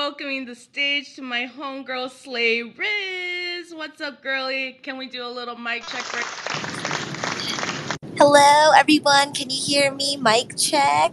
[0.00, 3.74] welcoming the stage to my homegirl Slay Riz.
[3.74, 4.78] What's up, girlie?
[4.82, 6.24] Can we do a little mic check right?
[8.16, 9.34] Hello, everyone.
[9.34, 10.16] Can you hear me?
[10.16, 11.12] Mic check.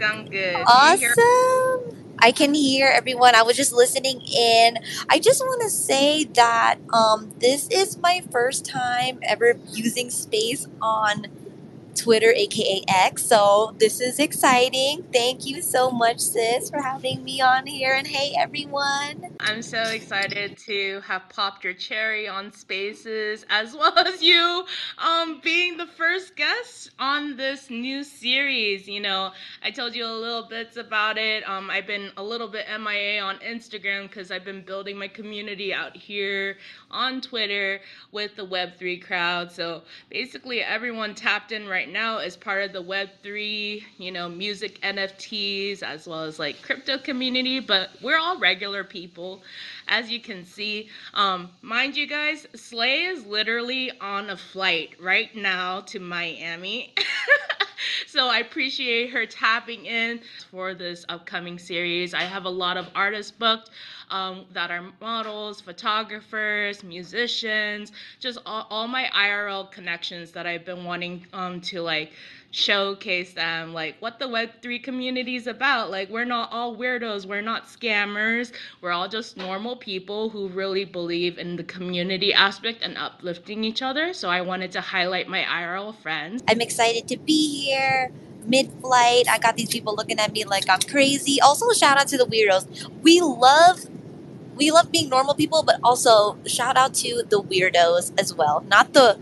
[0.00, 0.66] Sound good.
[0.66, 2.14] Can you hear- Awesome.
[2.20, 3.34] I can hear everyone.
[3.34, 4.78] I was just listening in.
[5.10, 10.66] I just want to say that um, this is my first time ever using space
[10.80, 11.26] on
[11.94, 13.24] Twitter, aka X.
[13.24, 15.04] So this is exciting.
[15.12, 17.94] Thank you so much, sis, for having me on here.
[17.94, 19.36] And hey, everyone.
[19.40, 24.64] I'm so excited to have popped your cherry on Spaces, as well as you
[24.98, 28.88] um, being the first guest on this new series.
[28.88, 29.32] You know,
[29.62, 31.48] I told you a little bits about it.
[31.48, 35.74] Um, I've been a little bit MIA on Instagram because I've been building my community
[35.74, 36.56] out here
[36.90, 39.50] on Twitter with the Web3 crowd.
[39.52, 44.80] So basically, everyone tapped in right now is part of the Web3, you know, music
[44.82, 49.42] NFTs as well as like crypto community, but we're all regular people,
[49.92, 50.88] as you can see.
[51.12, 56.94] Um, mind you guys, Slay is literally on a flight right now to Miami.
[58.06, 60.20] so I appreciate her tapping in
[60.50, 62.14] for this upcoming series.
[62.14, 63.68] I have a lot of artists booked
[64.10, 70.84] um, that are models, photographers, musicians, just all, all my IRL connections that I've been
[70.84, 72.12] wanting um, to like
[72.52, 75.90] showcase them, like what the Web3 community is about.
[75.90, 80.84] Like, we're not all weirdos, we're not scammers, we're all just normal people who really
[80.84, 84.12] believe in the community aspect and uplifting each other.
[84.12, 86.42] So, I wanted to highlight my IRL friends.
[86.46, 88.12] I'm excited to be here.
[88.44, 91.40] Mid flight, I got these people looking at me like I'm crazy.
[91.40, 92.90] Also, shout out to the weirdos.
[93.00, 93.86] We love,
[94.56, 98.64] we love being normal people, but also shout out to the weirdos as well.
[98.68, 99.16] Not the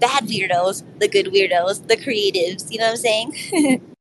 [0.00, 2.70] bad weirdos, the good weirdos, the creatives.
[2.70, 3.80] You know what I'm saying?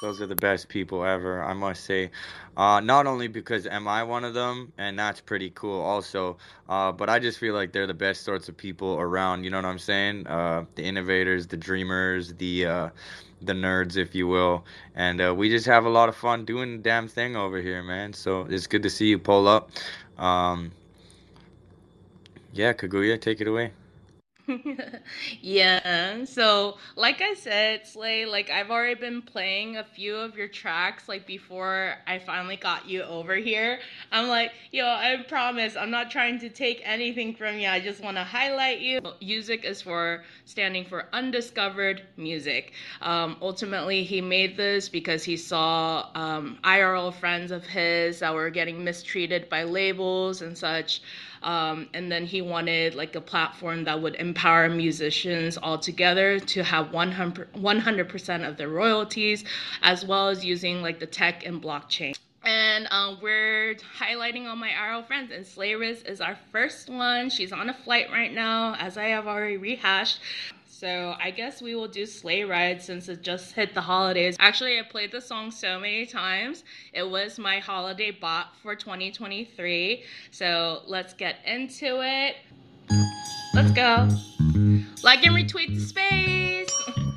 [0.00, 2.10] Those are the best people ever, I must say.
[2.56, 6.36] Uh, not only because am I one of them, and that's pretty cool also,
[6.68, 9.44] uh, but I just feel like they're the best sorts of people around.
[9.44, 10.26] You know what I'm saying?
[10.26, 12.88] Uh, the innovators, the dreamers, the uh,
[13.42, 14.64] the nerds, if you will,
[14.96, 17.82] and uh, we just have a lot of fun doing the damn thing over here,
[17.82, 18.12] man.
[18.12, 19.70] So it's good to see you pull up.
[20.16, 20.72] Um,
[22.52, 23.72] yeah, Kaguya, take it away.
[25.40, 26.24] yeah.
[26.24, 31.08] So, like I said, Slay, like I've already been playing a few of your tracks
[31.08, 33.80] like before I finally got you over here.
[34.10, 37.68] I'm like, yo, I promise I'm not trying to take anything from you.
[37.68, 39.00] I just want to highlight you.
[39.20, 42.72] Music is for standing for undiscovered music.
[43.02, 48.50] Um, ultimately, he made this because he saw um, IRL friends of his that were
[48.50, 51.02] getting mistreated by labels and such.
[51.42, 56.62] Um, and then he wanted like a platform that would empower musicians all together to
[56.62, 59.44] have 100, 100% of their royalties,
[59.82, 62.16] as well as using like the tech and blockchain.
[62.44, 67.30] And um, we're highlighting all my RL friends, and Slay Riz is our first one.
[67.30, 70.20] She's on a flight right now, as I have already rehashed.
[70.78, 74.36] So I guess we will do Sleigh Ride since it just hit the holidays.
[74.38, 76.62] Actually, I played the song so many times.
[76.92, 80.04] It was my holiday bot for 2023.
[80.30, 82.36] So let's get into it.
[83.54, 84.08] Let's go.
[85.02, 86.90] Like and retweet the space.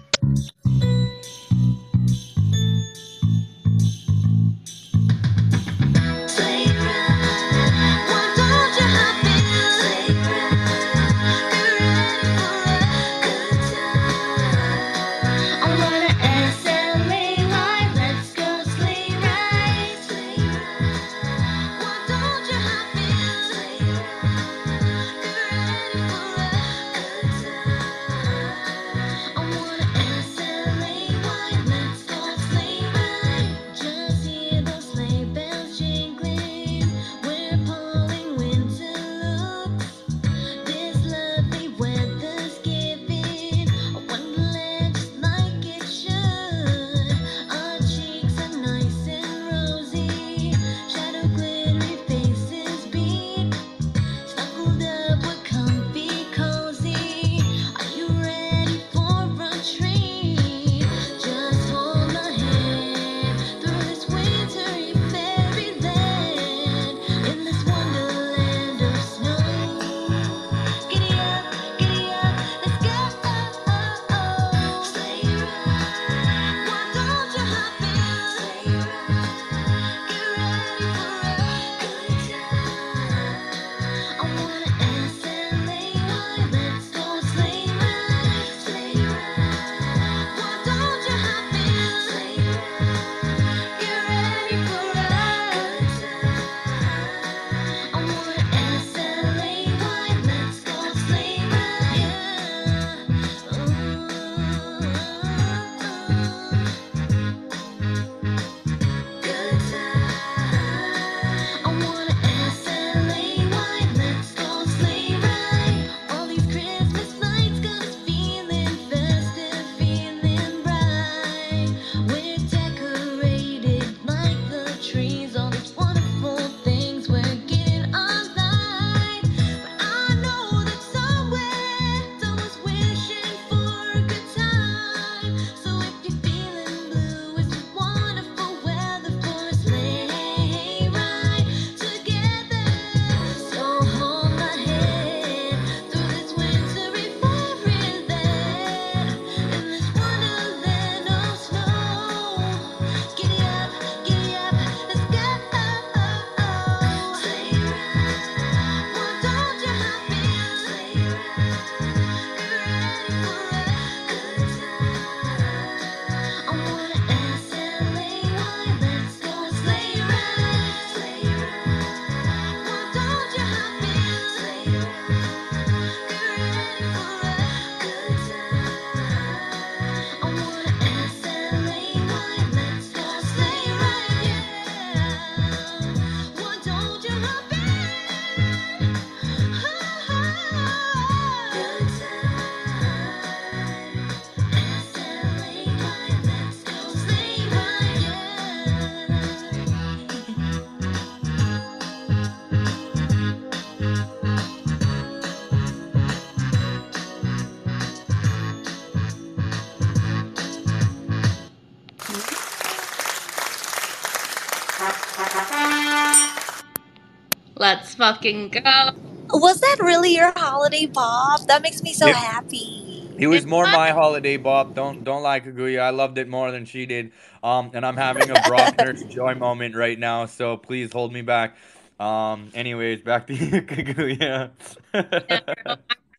[217.58, 218.92] Let's fucking go.
[219.34, 221.42] Was that really your holiday Bob?
[221.48, 222.14] That makes me so Yep.
[222.14, 223.04] happy.
[223.18, 224.76] It was more my holiday Bob.
[224.76, 225.82] Don't don't lie, Kaguya.
[225.82, 227.14] I loved it more than she did.
[227.44, 231.58] Um, and I'm having a Brockner's joy moment right now, so please hold me back.
[232.00, 234.52] Um, anyways, back to you, Kaguya.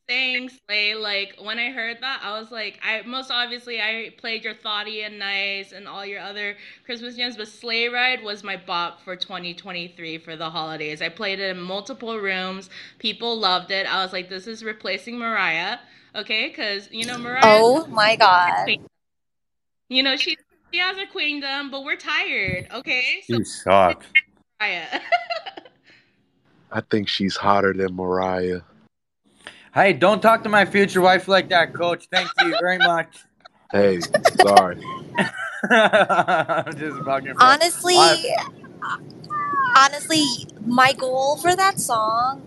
[0.09, 3.81] Yeah, girl, saying Slay, like when I heard that, I was like, I most obviously
[3.81, 8.23] I played your Thoughty and Nice and all your other Christmas jams, but Sleigh Ride
[8.23, 11.03] was my bop for 2023 for the holidays.
[11.03, 12.71] I played it in multiple rooms.
[12.99, 13.87] People loved it.
[13.87, 15.79] I was like, this is replacing Mariah,
[16.15, 16.49] okay?
[16.49, 18.79] Because you know Mariah, Oh my god.
[19.89, 20.37] you know she
[20.73, 23.23] she has her queendom, but we're tired, okay?
[23.27, 24.05] So you suck.
[24.61, 25.01] Mariah.
[26.75, 28.63] I think she's hotter than Mariah.
[29.75, 32.07] Hey, don't talk to my future wife like that, Coach.
[32.11, 33.09] Thank you very much.
[33.71, 34.01] Hey,
[34.41, 34.79] sorry.
[35.71, 37.35] I'm just fucking.
[37.39, 38.99] Honestly, I-
[39.77, 40.25] honestly,
[40.67, 42.43] my goal for that song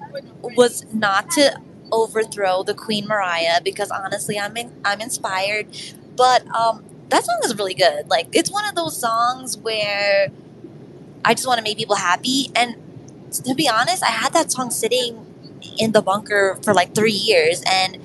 [0.55, 1.59] was not to
[1.91, 5.67] overthrow the Queen Mariah because honestly, I'm in, I'm inspired,
[6.15, 8.07] but um, that song is really good.
[8.07, 10.27] Like it's one of those songs where
[11.23, 12.51] I just want to make people happy.
[12.55, 12.75] And
[13.43, 15.24] to be honest, I had that song sitting
[15.77, 17.97] in the bunker for like three years, and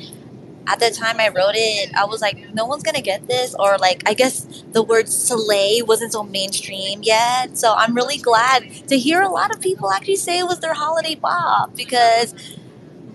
[0.68, 3.78] at the time I wrote it, I was like, no one's gonna get this, or
[3.78, 7.58] like, I guess the word "slay" wasn't so mainstream yet.
[7.58, 10.74] So I'm really glad to hear a lot of people actually say it was their
[10.74, 12.34] holiday bop because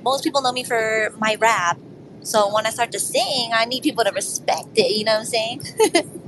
[0.04, 1.80] most people know me for my rap.
[2.24, 4.96] So when I start to sing, I need people to respect it.
[4.98, 5.62] You know what I'm saying?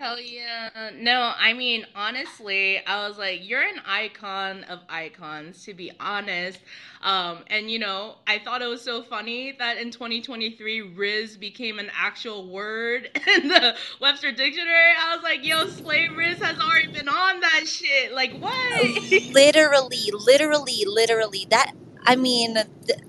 [0.00, 0.70] Hell yeah.
[0.98, 6.58] No, I mean, honestly, I was like, you're an icon of icons, to be honest.
[7.02, 11.78] Um, and, you know, I thought it was so funny that in 2023, Riz became
[11.78, 14.94] an actual word in the Webster Dictionary.
[14.98, 18.14] I was like, yo, Slay Riz has already been on that shit.
[18.14, 19.32] Like, what?
[19.34, 21.46] literally, literally, literally.
[21.50, 21.72] That
[22.04, 22.56] I mean,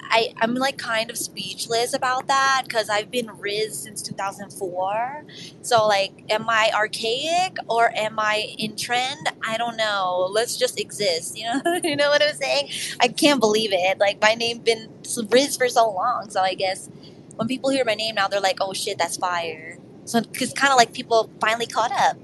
[0.02, 5.26] I I'm like kind of speechless about that because I've been Riz since 2004.
[5.62, 9.30] So like, am I archaic or am I in trend?
[9.46, 10.28] I don't know.
[10.32, 11.38] Let's just exist.
[11.42, 12.70] You know, you know what I'm saying?
[13.00, 14.00] I can't believe it.
[14.00, 14.90] Like my name been
[15.32, 16.30] Riz for so long.
[16.30, 16.90] So I guess
[17.36, 19.78] when people hear my name now, they're like, oh shit, that's fire.
[20.06, 22.18] So it's kind of like people finally caught up.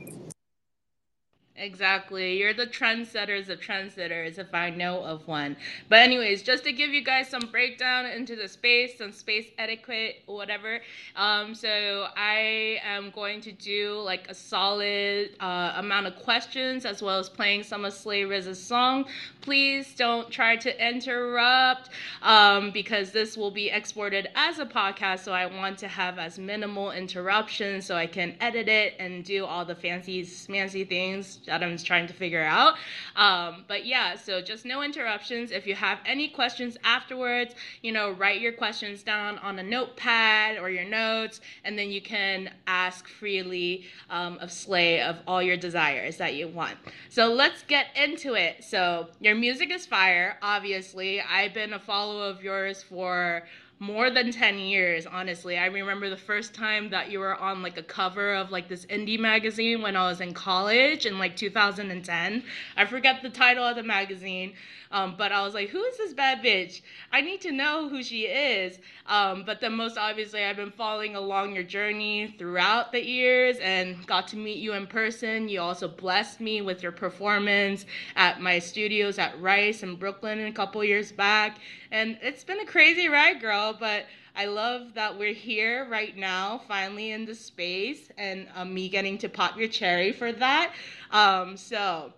[1.60, 2.38] Exactly.
[2.38, 5.58] You're the trendsetters of trendsetters, if I know of one.
[5.90, 10.22] But, anyways, just to give you guys some breakdown into the space, some space etiquette,
[10.28, 10.82] whatever.
[11.16, 17.02] Um, so, I am going to do like a solid uh, amount of questions as
[17.02, 19.06] well as playing some of Slay Riz's song.
[19.42, 21.90] Please don't try to interrupt
[22.22, 25.22] um, because this will be exported as a podcast.
[25.22, 29.44] So, I want to have as minimal interruptions so I can edit it and do
[29.44, 32.76] all the fancy, smancy things I'm trying to figure out.
[33.16, 35.52] Um, but yeah, so just no interruptions.
[35.52, 40.58] If you have any questions afterwards, you know, write your questions down on a notepad
[40.58, 45.58] or your notes, and then you can ask freely um, of Slay of all your
[45.58, 46.78] desires that you want.
[47.10, 48.64] So let's get into it.
[48.64, 51.22] So your music is fire, obviously.
[51.22, 53.44] I've been a follower of yours for
[53.80, 55.58] more than 10 years honestly.
[55.58, 58.86] I remember the first time that you were on like a cover of like this
[58.88, 62.44] indie magazine when i was in college in like 2010
[62.76, 64.54] i forget the title of the magazine
[64.92, 66.82] um, but i was like who is this bad bitch?
[67.12, 68.80] I need to know who she is.
[69.06, 74.06] Um, but then most obviously i've been following along your journey throughout the years and
[74.08, 75.50] got to meet you in person.
[75.50, 80.52] You also blessed me with your performance at my studios at rice in brooklyn a
[80.52, 81.60] couple years back.
[81.92, 84.06] And it's been a crazy ride girl but
[84.38, 89.18] I love that we're here right now, finally in the space, and um, me getting
[89.18, 90.74] to pop your cherry for that.
[91.10, 92.14] Um, so,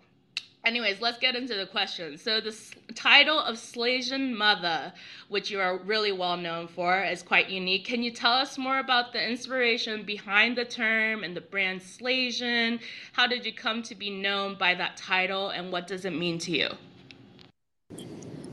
[0.65, 2.21] anyways, let's get into the questions.
[2.21, 2.55] So, the
[2.95, 4.93] title of Slaysian Mother,
[5.27, 7.85] which you are really well known for, is quite unique.
[7.85, 12.79] Can you tell us more about the inspiration behind the term and the brand Slaysian?
[13.13, 16.37] How did you come to be known by that title, and what does it mean
[16.39, 16.69] to you?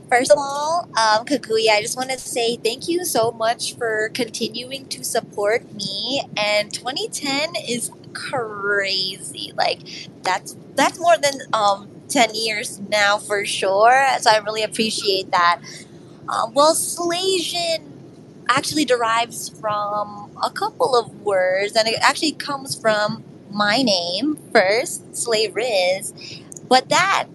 [0.09, 4.09] First of all, um, Kaguya, I just want to say thank you so much for
[4.13, 6.23] continuing to support me.
[6.37, 9.51] And 2010 is crazy.
[9.57, 9.81] Like
[10.23, 14.07] that's that's more than um 10 years now for sure.
[14.19, 15.61] So I really appreciate that.
[16.29, 17.93] Um, well, Slaysian
[18.49, 25.15] actually derives from a couple of words, and it actually comes from my name first,
[25.15, 26.13] Slay Riz.
[26.67, 27.27] But that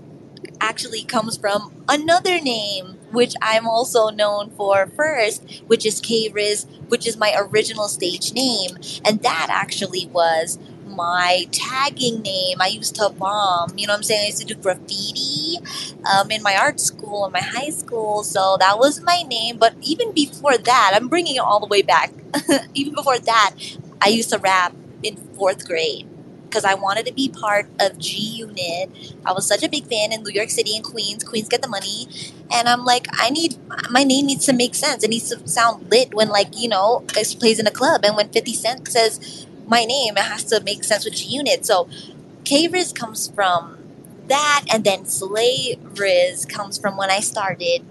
[0.61, 6.67] actually comes from another name, which I'm also known for first, which is K Riz,
[6.89, 8.77] which is my original stage name.
[9.05, 10.59] And that actually was
[10.95, 12.59] my tagging name.
[12.61, 13.77] I used to bomb.
[13.77, 14.23] You know what I'm saying?
[14.23, 15.59] I used to do graffiti
[16.13, 18.25] um, in my art school, in my high school.
[18.25, 19.59] So that was my name.
[19.59, 22.13] But even before that, I'm bringing it all the way back.
[22.75, 23.55] even before that,
[24.01, 26.09] I used to rap in fourth grade
[26.53, 28.91] because I wanted to be part of G Unit.
[29.25, 31.25] I was such a big fan in New York City and Queens.
[31.25, 32.07] Queens get the money.
[32.51, 33.57] And I'm like, I need,
[33.91, 35.03] my name needs to make sense.
[35.03, 38.05] It needs to sound lit when, like, you know, it plays in a club.
[38.05, 41.65] And when 50 Cent says my name, it has to make sense with G Unit.
[41.65, 41.89] So
[42.45, 43.79] K Riz comes from
[44.29, 44.65] that.
[44.73, 47.85] And then Slay Riz comes from when I started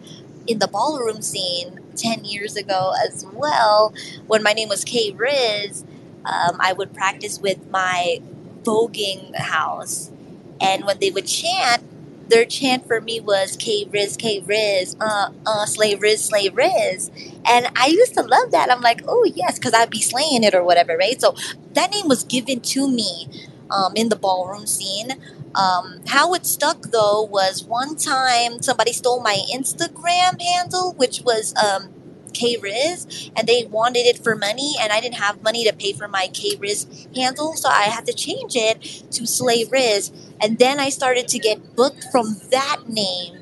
[0.48, 3.94] in the ballroom scene 10 years ago as well.
[4.28, 5.84] When my name was K Riz,
[6.26, 8.22] um, I would practice with my
[8.64, 10.12] voguing house.
[10.60, 11.84] And when they would chant,
[12.32, 17.12] their chant for me was K Riz, K Riz, uh, uh, slay Riz, slay Riz.
[17.46, 18.72] And I used to love that.
[18.72, 21.20] I'm like, oh, yes, because I'd be slaying it or whatever, right?
[21.20, 21.36] So
[21.74, 23.28] that name was given to me
[23.70, 25.12] um, in the ballroom scene.
[25.54, 31.54] Um, how it stuck though was one time somebody stole my Instagram handle, which was
[31.58, 31.94] um,
[32.34, 35.94] K Riz and they wanted it for money and I didn't have money to pay
[35.94, 40.12] for my K Riz handle so I had to change it to Slay Riz
[40.42, 43.38] and then I started to get booked from that name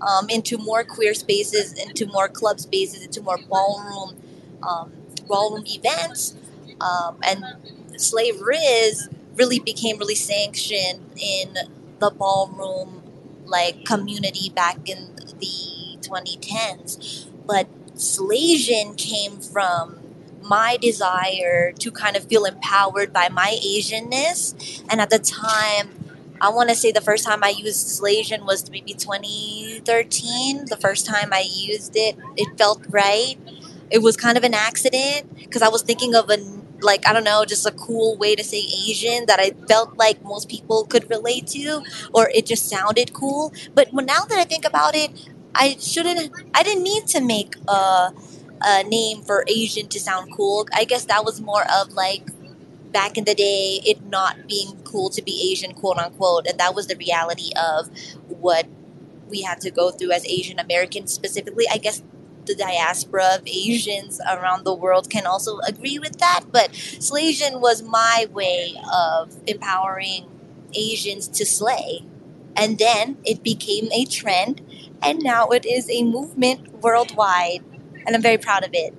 [0.00, 4.16] um, into more queer spaces into more club spaces into more ballroom
[4.62, 4.92] um,
[5.28, 6.34] ballroom events
[6.80, 7.44] um, and
[7.96, 11.54] Slay Riz really became really sanctioned in
[11.98, 13.02] the ballroom
[13.44, 19.98] like community back in the 2010s but Slaysian came from
[20.42, 24.82] my desire to kind of feel empowered by my Asianness.
[24.88, 25.99] And at the time,
[26.40, 30.64] I want to say the first time I used Slaysian was maybe 2013.
[30.66, 33.36] The first time I used it, it felt right.
[33.90, 36.38] It was kind of an accident because I was thinking of a
[36.82, 40.22] like I don't know, just a cool way to say Asian that I felt like
[40.24, 41.82] most people could relate to,
[42.14, 43.52] or it just sounded cool.
[43.74, 45.10] But now that I think about it,
[45.54, 46.32] I shouldn't.
[46.54, 48.12] I didn't need to make a,
[48.62, 50.66] a name for Asian to sound cool.
[50.72, 52.22] I guess that was more of like
[52.92, 56.74] back in the day, it not being cool to be Asian, quote unquote, and that
[56.74, 57.88] was the reality of
[58.28, 58.66] what
[59.28, 61.66] we had to go through as Asian Americans specifically.
[61.70, 62.02] I guess
[62.46, 66.46] the diaspora of Asians around the world can also agree with that.
[66.50, 70.26] But Slaysian was my way of empowering
[70.74, 72.04] Asians to slay.
[72.56, 74.62] And then it became a trend
[75.02, 77.64] and now it is a movement worldwide,
[78.06, 78.94] and I'm very proud of it.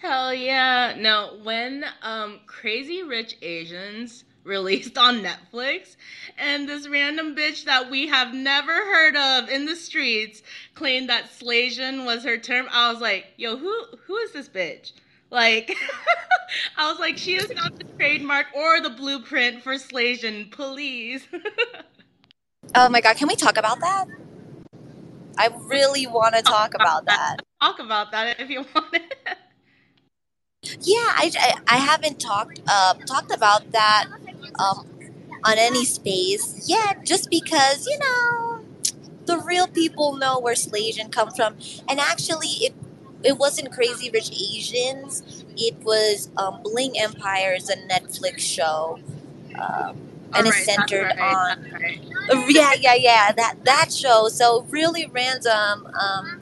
[0.00, 0.94] Hell yeah!
[0.96, 5.96] No, when um, Crazy Rich Asians released on Netflix,
[6.38, 10.42] and this random bitch that we have never heard of in the streets
[10.74, 13.74] claimed that Slaysian was her term, I was like, yo, who
[14.06, 14.92] who is this bitch?
[15.30, 15.76] Like,
[16.76, 21.26] I was like, she is not the trademark or the blueprint for Slaysian, please.
[22.76, 24.04] Oh my god, can we talk about that?
[25.36, 27.38] I really want to talk about that.
[27.60, 29.38] Talk about that if you want it.
[30.82, 34.06] Yeah, I, I, I haven't talked uh, talked about that
[34.58, 34.86] um,
[35.44, 38.64] on any space yet, just because you know
[39.26, 41.56] the real people know where Slaysian comes from,
[41.88, 42.74] and actually it
[43.22, 45.44] it wasn't Crazy Rich Asians.
[45.56, 48.98] It was um, Bling Empire is a Netflix show.
[49.58, 49.96] Um,
[50.34, 52.00] and right, it's centered right, on right.
[52.48, 56.37] yeah yeah yeah that that show so really random um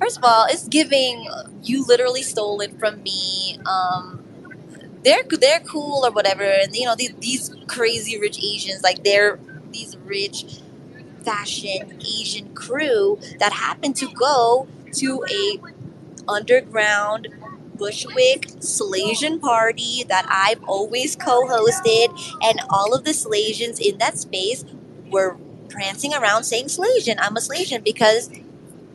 [0.00, 1.26] first of all it's giving
[1.62, 4.24] you literally stole it from me um
[5.04, 9.38] they're they're cool or whatever and you know these, these crazy rich asians like they're
[9.72, 10.60] these rich
[11.24, 15.58] fashion asian crew that happen to go to a
[16.28, 17.28] underground
[17.76, 22.08] Bushwick Slaysian party that I've always co-hosted,
[22.42, 24.64] and all of the Slaysians in that space
[25.10, 25.36] were
[25.68, 27.18] prancing around saying Slaysian.
[27.20, 28.30] I'm a Slaysian because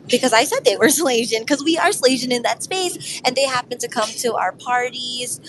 [0.08, 3.46] because I said they were Slaysian because we are Slaysian in that space, and they
[3.46, 5.40] happen to come to our parties.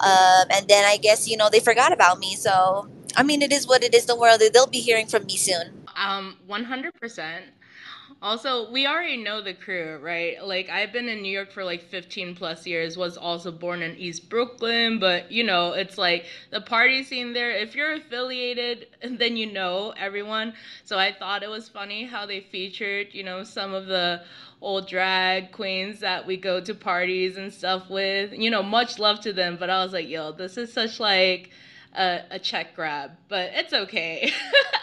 [0.00, 2.34] Um, and then I guess you know they forgot about me.
[2.34, 4.06] So I mean, it is what it is.
[4.06, 5.84] Don't worry, they'll be hearing from me soon.
[5.96, 7.44] Um, one hundred percent.
[8.22, 10.36] Also, we already know the crew, right?
[10.44, 13.96] Like I've been in New York for like 15 plus years, was also born in
[13.96, 19.36] East Brooklyn, but you know, it's like the party scene there, if you're affiliated, then
[19.36, 20.54] you know everyone.
[20.84, 24.22] So I thought it was funny how they featured, you know, some of the
[24.60, 28.32] old drag queens that we go to parties and stuff with.
[28.32, 31.50] You know, much love to them, but I was like, yo, this is such like
[31.94, 34.32] a, a check grab, but it's okay.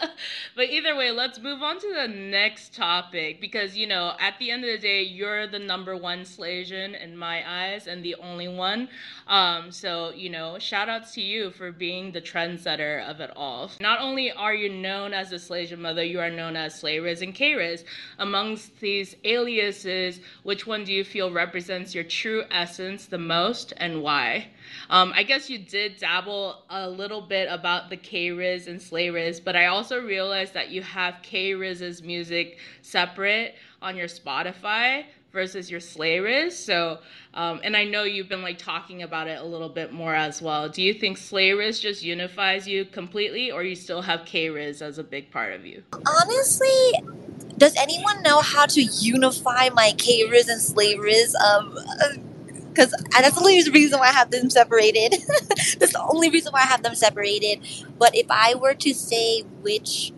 [0.56, 4.50] but either way, let's move on to the next topic because, you know, at the
[4.50, 8.48] end of the day, you're the number one Slaysian in my eyes and the only
[8.48, 8.88] one.
[9.26, 13.70] Um, so, you know, shout outs to you for being the trendsetter of it all.
[13.80, 17.22] Not only are you known as the Slaysian mother, you are known as Slay Riz
[17.22, 17.50] and K
[18.18, 24.02] Amongst these aliases, which one do you feel represents your true essence the most and
[24.02, 24.48] why?
[24.88, 29.10] Um, I guess you did dabble a little bit about the K Riz and Slay
[29.10, 35.04] Riz, but I also realized that you have K Riz's music separate on your Spotify
[35.32, 36.58] versus your Slay Riz.
[36.58, 36.98] So,
[37.34, 40.42] um, and I know you've been like talking about it a little bit more as
[40.42, 40.68] well.
[40.68, 44.82] Do you think Slay Riz just unifies you completely, or you still have K Riz
[44.82, 45.82] as a big part of you?
[45.92, 46.92] Honestly,
[47.58, 51.34] does anyone know how to unify my K Riz and Slay Riz?
[51.36, 51.78] Um,
[52.74, 55.12] because uh, that's the only reason why I have them separated.
[55.78, 57.60] that's the only reason why I have them separated.
[57.98, 60.12] But if I were to say which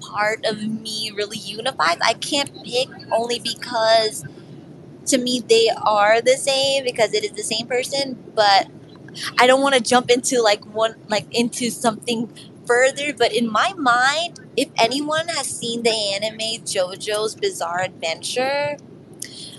[0.00, 4.24] part of me really unifies, I can't pick only because
[5.06, 8.18] to me they are the same because it is the same person.
[8.34, 8.68] But
[9.38, 12.30] I don't want to jump into like one like into something
[12.66, 13.14] further.
[13.16, 18.78] But in my mind, if anyone has seen the anime JoJo's Bizarre Adventure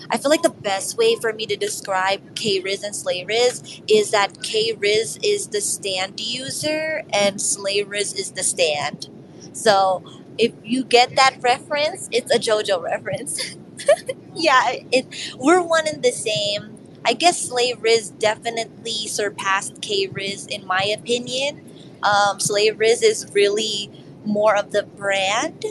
[0.09, 3.81] I feel like the best way for me to describe K Riz and Slay Riz
[3.87, 9.09] is that K Riz is the stand user and Slay Riz is the stand.
[9.53, 10.03] So
[10.37, 13.55] if you get that reference, it's a JoJo reference.
[14.35, 16.77] yeah, it we're one and the same.
[17.05, 21.63] I guess Slay Riz definitely surpassed K Riz in my opinion.
[22.03, 23.91] Um, Slay Riz is really
[24.25, 25.65] more of the brand,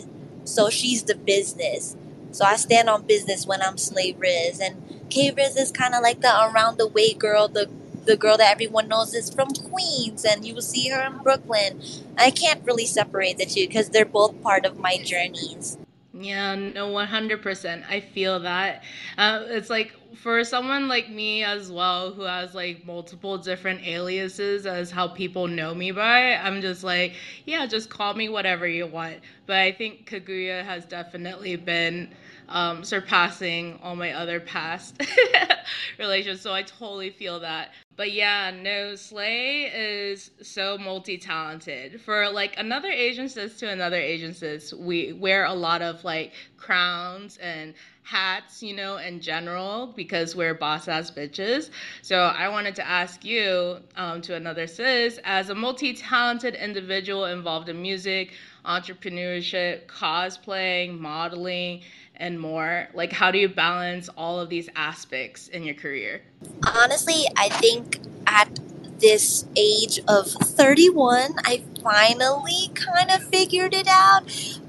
[0.45, 1.97] so she's the business.
[2.37, 4.61] So I stand on business when I'm Slay Riz.
[4.61, 4.77] And
[5.09, 7.71] K Riz is kind of like the around the way girl, the
[8.05, 11.81] the girl that everyone knows is from Queens, and you will see her in Brooklyn.
[12.19, 15.79] I can't really separate the two because they're both part of my journeys.
[16.13, 17.85] Yeah, no, 100%.
[17.89, 18.85] I feel that.
[19.19, 24.67] Uh, it's like for someone like me as well, who has like multiple different aliases
[24.67, 28.87] as how people know me by, I'm just like, yeah, just call me whatever you
[28.87, 29.17] want.
[29.47, 32.15] But I think Kaguya has definitely been
[32.49, 35.03] um, surpassing all my other past
[35.99, 36.41] relations.
[36.41, 37.73] So I totally feel that.
[37.97, 42.01] But yeah, no, Slay is so multi talented.
[42.03, 42.93] For like another
[43.27, 48.99] sis to another sis, we wear a lot of like crowns and hats, you know,
[48.99, 51.71] in general, because we're boss ass bitches.
[52.03, 57.25] So I wanted to ask you, um, to another sis, as a multi talented individual
[57.25, 58.35] involved in music,
[58.67, 61.83] entrepreneurship, cosplaying, modeling,
[62.19, 62.89] and more?
[62.95, 66.23] Like, how do you balance all of these aspects in your career?
[66.67, 68.61] Honestly, I think at
[68.99, 74.23] this age of 31, I finally kind of figured it out.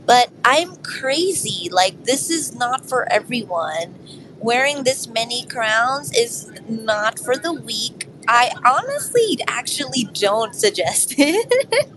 [0.06, 1.70] But I'm crazy.
[1.70, 3.96] Like, this is not for everyone.
[4.40, 8.08] Wearing this many crowns is not for the weak.
[8.28, 11.90] I honestly actually don't suggest it.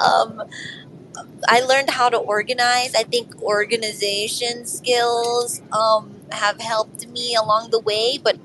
[0.00, 0.42] um,
[1.48, 2.94] I learned how to organize.
[2.94, 8.38] I think organization skills um, have helped me along the way, but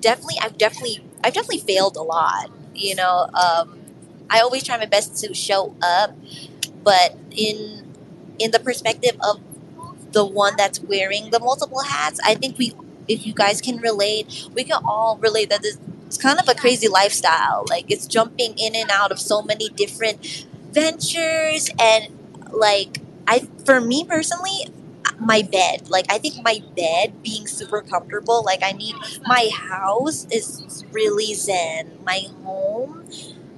[0.00, 2.50] definitely, I've definitely, I've definitely failed a lot.
[2.74, 3.80] You know, um,
[4.30, 6.16] I always try my best to show up,
[6.82, 7.94] but in
[8.38, 9.40] in the perspective of
[10.12, 12.72] the one that's wearing the multiple hats, I think we,
[13.08, 16.54] if you guys can relate, we can all relate that this it's kind of a
[16.54, 17.64] crazy lifestyle.
[17.70, 22.08] Like it's jumping in and out of so many different ventures and
[22.52, 24.66] like I for me personally
[25.18, 30.26] my bed like I think my bed being super comfortable like I need my house
[30.30, 31.98] is really zen.
[32.04, 33.04] My home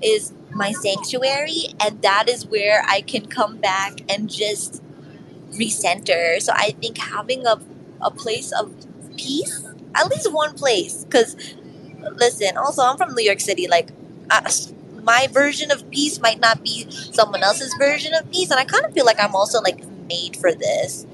[0.03, 4.83] is my sanctuary and that is where I can come back and just
[5.53, 6.41] recenter.
[6.41, 7.61] So I think having a,
[8.03, 8.73] a place of
[9.17, 11.37] peace at least one place because
[12.17, 13.91] listen also I'm from New York City like
[14.31, 14.49] uh,
[15.05, 18.85] my version of peace might not be someone else's version of peace and i kind
[18.85, 21.07] of feel like i'm also like made for this.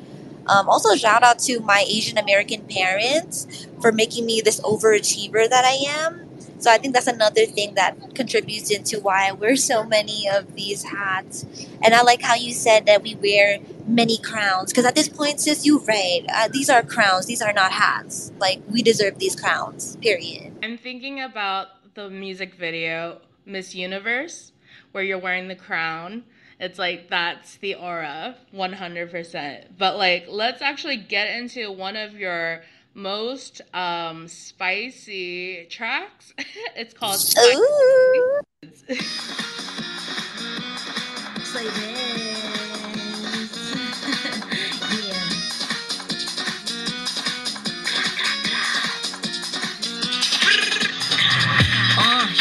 [0.47, 5.65] Um, also shout out to my asian american parents for making me this overachiever that
[5.65, 6.27] i am.
[6.59, 10.55] So i think that's another thing that contributes into why i wear so many of
[10.55, 11.45] these hats.
[11.83, 15.41] And i like how you said that we wear many crowns because at this point
[15.41, 18.33] sis you right uh, these are crowns these are not hats.
[18.39, 20.57] Like we deserve these crowns period.
[20.63, 24.53] I'm thinking about the music video Miss Universe,
[24.93, 26.25] where you're wearing the crown.
[26.59, 29.65] It's like that's the aura, 100%.
[29.79, 36.35] But like, let's actually get into one of your most um spicy tracks.
[36.77, 37.61] it's called Spicy.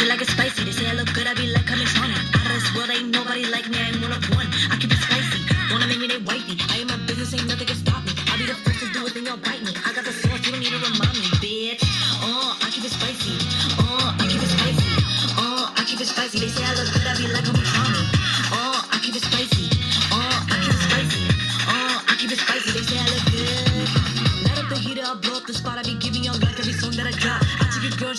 [0.09, 0.63] Like it spicy.
[0.63, 1.08] They say I look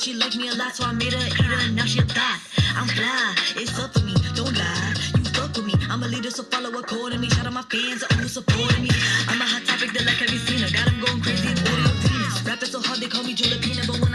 [0.01, 2.41] she liked me a lot, so I made her eat her, now she a thought.
[2.75, 4.95] I'm fly, it's up for me, don't lie.
[5.19, 7.29] You fuck with me, I'm a leader, so follow according me.
[7.29, 8.91] Shout out my fans, all who supporting me.
[9.29, 10.65] I'm a hot topic, they like every scene.
[10.73, 12.43] Got them going crazy in audio Venus.
[12.49, 14.10] Rapping so hard, they call me Jalapena, but when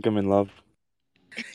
[0.00, 0.48] think I'm in love.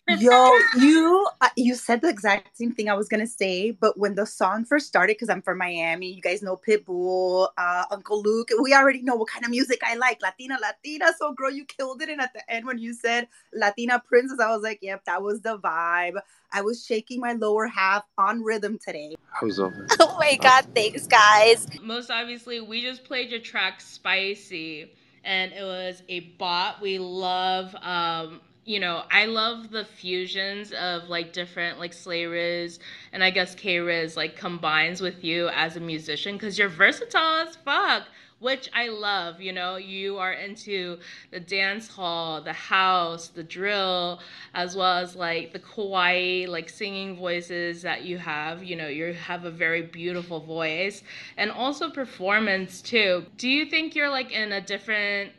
[0.08, 4.16] Yo, you uh, you said the exact same thing I was gonna say, but when
[4.16, 8.50] the song first started, because I'm from Miami, you guys know Pitbull, uh, Uncle Luke.
[8.62, 11.08] We already know what kind of music I like, Latina, Latina.
[11.18, 12.10] So, girl, you killed it.
[12.10, 15.42] And at the end, when you said Latina princess, I was like, yep, that was
[15.42, 16.20] the vibe.
[16.54, 19.16] I was shaking my lower half on rhythm today.
[19.42, 19.88] I was over.
[20.00, 21.68] Oh my god, thanks guys.
[21.82, 24.94] Most obviously, we just played your track Spicy,
[25.26, 26.82] and it was a bot.
[26.82, 32.80] We love, um, you know, I love the fusions of like different like Slay Riz
[33.12, 37.48] and I guess K Riz like combines with you as a musician because you're versatile
[37.48, 38.04] as fuck.
[38.46, 41.00] Which I love, you know, you are into
[41.32, 44.20] the dance hall, the house, the drill,
[44.54, 48.64] as well as like the kawaii, like singing voices that you have.
[48.64, 51.02] You know, you have a very beautiful voice
[51.38, 53.26] and also performance too.
[53.38, 55.32] Do you think you're like in a different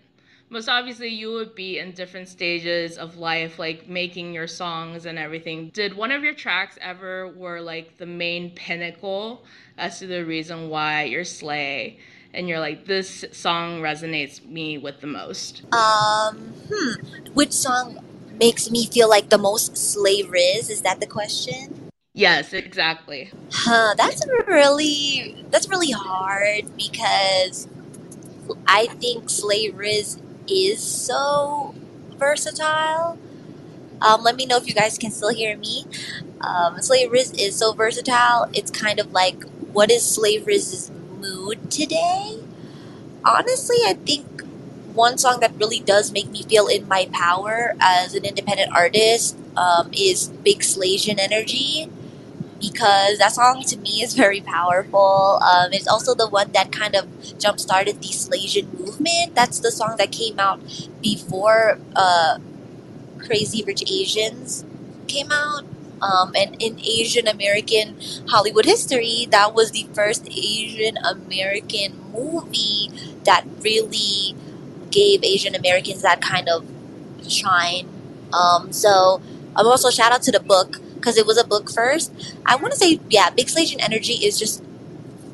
[0.48, 5.18] most obviously you would be in different stages of life like making your songs and
[5.18, 9.44] everything did one of your tracks ever were like the main pinnacle
[9.76, 11.98] as to the reason why you're slay
[12.34, 16.94] and you're like this song resonates me with the most Um, hmm,
[17.34, 17.98] which song
[18.38, 20.68] makes me feel like the most Slay Riz?
[20.70, 21.90] Is that the question?
[22.12, 27.68] yes exactly Huh, that's really that's really hard because
[28.66, 31.74] I think Slay Riz is so
[32.16, 33.18] versatile.
[34.00, 35.84] Um, let me know if you guys can still hear me.
[36.40, 38.48] Um, Slay Riz is so versatile.
[38.52, 40.90] It's kind of like what is Slay Riz's
[41.26, 42.38] mood today?
[43.24, 44.42] Honestly, I think
[44.94, 49.36] one song that really does make me feel in my power as an independent artist
[49.56, 51.90] um, is Big Slaysian Energy
[52.60, 55.38] because that song to me is very powerful.
[55.42, 57.06] Um, it's also the one that kind of
[57.38, 59.34] jump started the Slaysian movement.
[59.34, 60.60] That's the song that came out
[61.02, 62.38] before uh,
[63.18, 64.64] Crazy Rich Asians
[65.06, 65.64] came out.
[66.02, 72.90] Um, and in Asian American Hollywood history, that was the first Asian American movie
[73.24, 74.36] that really
[74.90, 76.66] gave Asian Americans that kind of
[77.26, 77.88] shine.
[78.32, 79.20] Um, so
[79.54, 82.12] I'm also shout out to the book because it was a book first.
[82.44, 84.62] I want to say, yeah, Big Slaysian Energy is just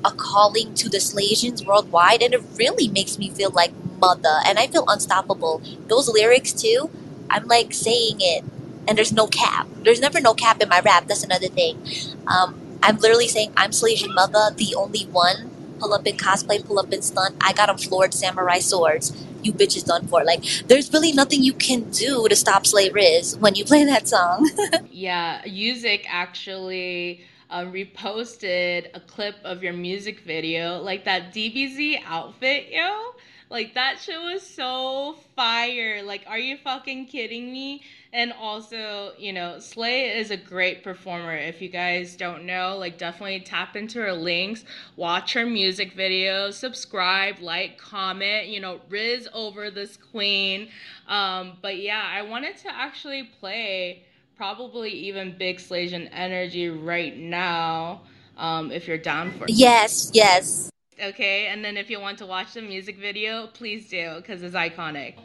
[0.04, 4.58] a calling to the Slaysians worldwide, and it really makes me feel like mother, and
[4.58, 5.62] I feel unstoppable.
[5.88, 6.90] Those lyrics too,
[7.30, 8.44] I'm like saying it,
[8.88, 9.66] and there's no cap.
[9.82, 11.06] There's never no cap in my rap.
[11.06, 11.80] That's another thing.
[12.26, 15.50] Um, I'm literally saying I'm Slaysian mother, the only one.
[15.78, 17.36] Pull up in cosplay, pull up in stunt.
[17.40, 19.12] I got 'em floored, samurai swords.
[19.42, 20.24] You bitches done for.
[20.24, 24.08] Like, there's really nothing you can do to stop Slay Riz when you play that
[24.08, 24.48] song.
[24.90, 32.68] Yeah, Music actually uh, reposted a clip of your music video, like that DBZ outfit,
[32.70, 33.14] yo.
[33.52, 36.02] Like that shit was so fire.
[36.02, 37.82] Like, are you fucking kidding me?
[38.10, 41.36] And also, you know, Slay is a great performer.
[41.36, 44.64] If you guys don't know, like, definitely tap into her links,
[44.96, 48.46] watch her music videos, subscribe, like, comment.
[48.46, 50.70] You know, Riz over this queen.
[51.06, 58.00] Um, but yeah, I wanted to actually play probably even Big Slaysian Energy right now.
[58.38, 59.50] Um, if you're down for it.
[59.50, 60.71] yes, yes.
[61.02, 64.54] Okay, and then if you want to watch the music video, please do because it's
[64.54, 65.16] iconic.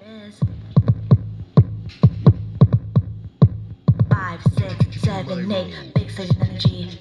[4.09, 5.93] Five, six, seven, eight.
[5.93, 6.97] Big station energy.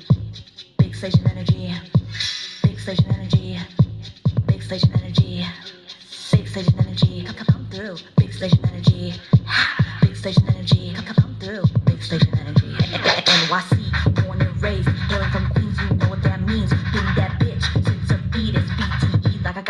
[0.77, 1.73] Big station energy.
[2.65, 3.59] Big station energy.
[4.47, 5.47] Big station energy.
[6.33, 7.25] Big station energy.
[7.25, 7.97] Come, come, come through.
[8.19, 9.15] Big station energy.
[10.03, 10.93] Big station energy.
[10.93, 11.63] Come, come, come through.
[11.87, 11.96] Big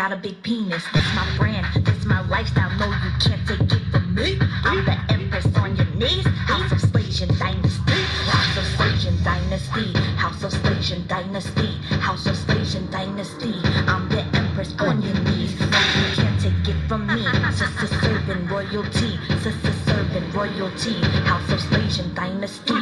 [0.07, 0.83] got a big penis.
[0.93, 1.85] That's my brand.
[1.85, 2.71] That's my lifestyle.
[2.79, 4.37] No, you can't take it from me.
[4.63, 6.25] I'm the empress on your knees.
[6.25, 8.01] House of Slaysian Dynasty.
[8.31, 9.91] House of Slaysian Dynasty.
[10.15, 11.71] House of Slaysian Dynasty.
[11.99, 13.53] House of Slaysian Dynasty.
[13.91, 15.59] I'm the empress on your knees.
[15.59, 17.27] No, you can't take it from me.
[17.51, 19.19] Sister serving royalty.
[19.43, 21.01] Sister serving royalty.
[21.27, 22.73] House of Slaysian Dynasty.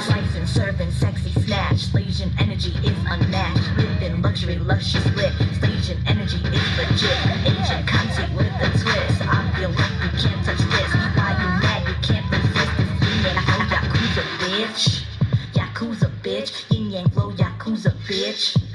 [0.00, 1.76] Slicing, serving, sexy snatch.
[1.76, 3.76] Slaysian energy is unmatched.
[3.76, 5.34] Living luxury, luscious lit.
[5.58, 7.18] Slaysian energy is legit.
[7.44, 9.20] Asian content with a twist.
[9.28, 10.90] I feel like you can't touch this.
[11.16, 11.86] Why you mad?
[11.86, 13.12] You can't resist this.
[13.12, 15.04] Yin yang flow, yakuza bitch.
[15.52, 16.70] Yakuza bitch.
[16.72, 18.56] Yin yang flow, yakuza bitch.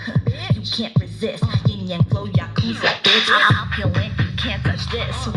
[0.53, 1.43] You can't resist.
[1.67, 3.29] Yin yang flow, yakuza bitch.
[3.31, 5.34] I'm feeling you can't touch this.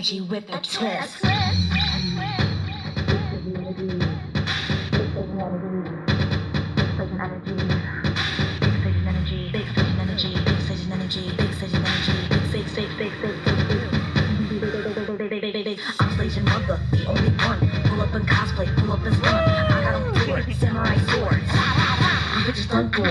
[0.00, 1.18] Energy with a twist.
[1.22, 2.16] I'm
[16.44, 17.60] mother, the only one.
[17.84, 19.24] Pull up in cosplay, pull up stunt.
[19.26, 21.52] I got 'em floored, samurai swords.
[22.36, 23.06] You bitches done for.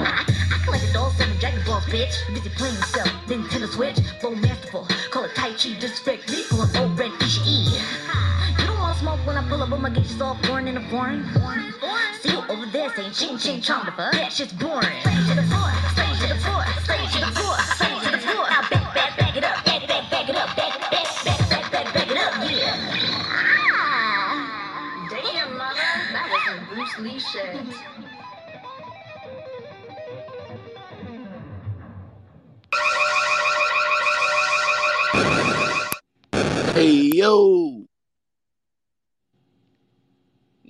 [0.71, 2.15] I a doll, seven Dragon Balls, bitch.
[2.33, 4.87] Busy playing yourself, Nintendo Switch, flow masterful.
[5.11, 6.43] Call it Tai Chi, disrespect me,
[9.39, 10.17] I pull up, I'ma get you
[10.67, 11.23] in a foreign.
[12.19, 14.11] See you over there saying ching ching chong fuck.
[14.11, 14.83] That shit's boring.
[15.01, 15.78] Slay to the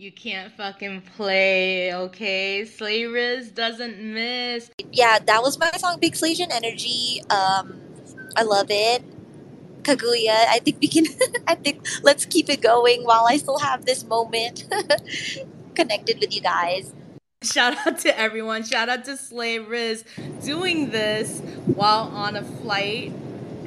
[0.09, 2.63] You can't fucking play, okay?
[2.63, 4.71] Slayrizz doesn't miss.
[4.91, 7.21] yeah, that was my song Big Slaysian Energy.
[7.29, 7.79] Um,
[8.35, 9.03] I love it.
[9.83, 11.05] Kaguya, I think we can
[11.47, 14.67] I think let's keep it going while I still have this moment
[15.75, 16.91] connected with you guys.
[17.43, 18.63] Shout out to everyone.
[18.63, 20.05] Shout out to Slayrizz
[20.43, 23.13] doing this while on a flight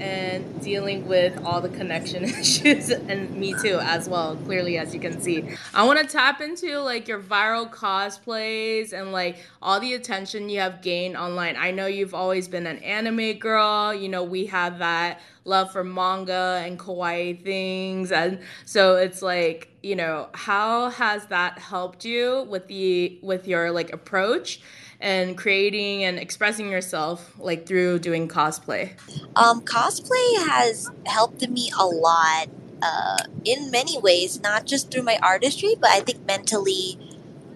[0.03, 4.99] and dealing with all the connection issues and me too as well clearly as you
[4.99, 5.45] can see.
[5.73, 10.59] I want to tap into like your viral cosplays and like all the attention you
[10.59, 11.57] have gained online.
[11.57, 15.85] I know you've always been an anime girl you know we have that love for
[15.85, 22.47] manga and kawaii things and so it's like you know how has that helped you
[22.49, 24.61] with the with your like approach
[25.03, 28.93] and creating and expressing yourself like through doing cosplay
[29.37, 32.49] Um, cosplay has helped me a lot
[32.83, 36.99] uh, in many ways, not just through my artistry, but I think mentally,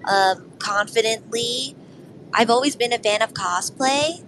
[0.04, 1.76] um, confidently.
[2.34, 4.24] I've always been a fan of cosplay.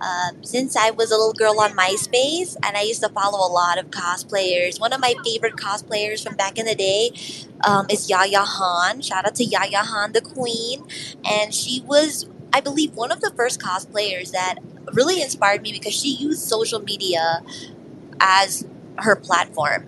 [0.00, 3.50] um, since I was a little girl on MySpace and I used to follow a
[3.52, 4.80] lot of cosplayers.
[4.80, 7.10] One of my favorite cosplayers from back in the day
[7.66, 9.02] um, is Yaya Han.
[9.02, 10.86] Shout out to Yaya Han, the queen.
[11.24, 14.56] And she was, I believe, one of the first cosplayers that
[14.92, 17.42] really inspired me because she used social media
[18.20, 18.66] as
[18.98, 19.86] her platform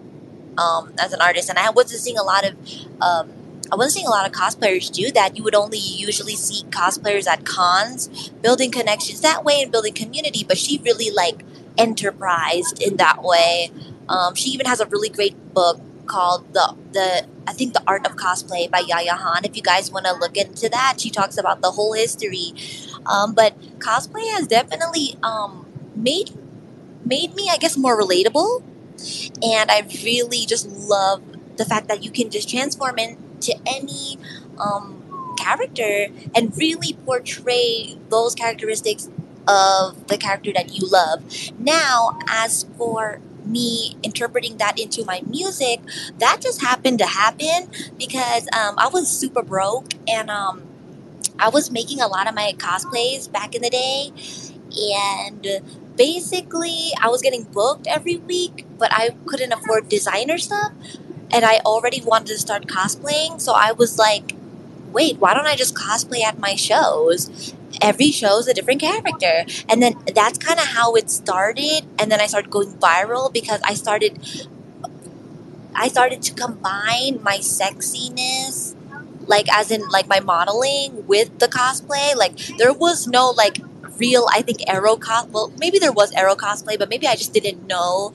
[0.59, 1.49] um, as an artist.
[1.49, 2.57] And I wasn't seeing a lot of.
[3.01, 3.33] Um,
[3.73, 5.37] I wasn't seeing a lot of cosplayers do that.
[5.37, 10.43] You would only usually see cosplayers at cons, building connections that way and building community.
[10.43, 11.45] But she really like
[11.79, 13.71] enterprised in that way.
[14.09, 18.05] Um, she even has a really great book called the the I think the Art
[18.07, 19.45] of Cosplay by Yaya Han.
[19.45, 22.53] If you guys want to look into that, she talks about the whole history.
[23.07, 26.31] Um, but cosplay has definitely um, made
[27.05, 28.63] made me, I guess, more relatable.
[29.43, 31.23] And I really just love
[31.57, 34.19] the fact that you can just transform into any
[34.59, 39.09] um, character and really portray those characteristics
[39.49, 41.25] of the character that you love.
[41.59, 45.81] Now, as for me interpreting that into my music,
[46.19, 50.63] that just happened to happen because um, I was super broke and um,
[51.39, 54.13] I was making a lot of my cosplays back in the day.
[54.93, 55.47] And
[55.97, 60.73] basically, I was getting booked every week, but I couldn't afford designer stuff.
[61.33, 63.41] And I already wanted to start cosplaying.
[63.41, 64.35] So I was like,
[64.93, 67.55] wait, why don't I just cosplay at my shows?
[67.81, 69.45] Every show is a different character.
[69.69, 71.83] And then that's kind of how it started.
[71.99, 74.19] And then I started going viral because I started
[75.75, 78.75] I started to combine my sexiness
[79.27, 82.15] like as in like my modeling with the cosplay.
[82.17, 83.61] Like there was no like
[83.99, 87.33] real I think ero cos well maybe there was ero cosplay, but maybe I just
[87.33, 88.13] didn't know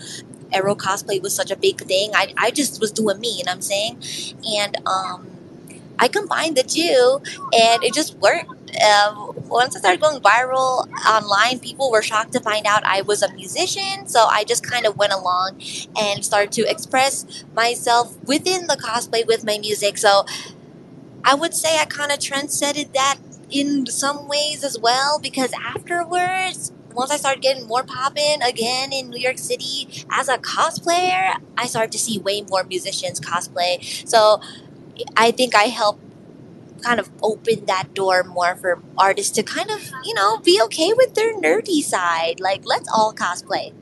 [0.54, 2.12] ero cosplay was such a big thing.
[2.16, 4.04] I, I just was doing me, you know what I'm saying?
[4.58, 5.28] And um
[6.00, 7.22] I combined the two
[7.58, 8.65] and it just worked.
[8.82, 13.22] Um, once I started going viral online, people were shocked to find out I was
[13.22, 14.08] a musician.
[14.08, 15.62] So I just kind of went along
[16.00, 19.98] and started to express myself within the cosplay with my music.
[19.98, 20.26] So
[21.24, 23.18] I would say I kind of trendsetted that
[23.50, 29.10] in some ways as well because afterwards, once I started getting more poppin' again in
[29.10, 33.84] New York City as a cosplayer, I started to see way more musicians cosplay.
[34.08, 34.40] So
[35.18, 36.05] I think I helped
[36.86, 40.94] kind of open that door more for artists to kind of, you know, be okay
[40.94, 42.40] with their nerdy side.
[42.40, 43.74] Like, let's all cosplay.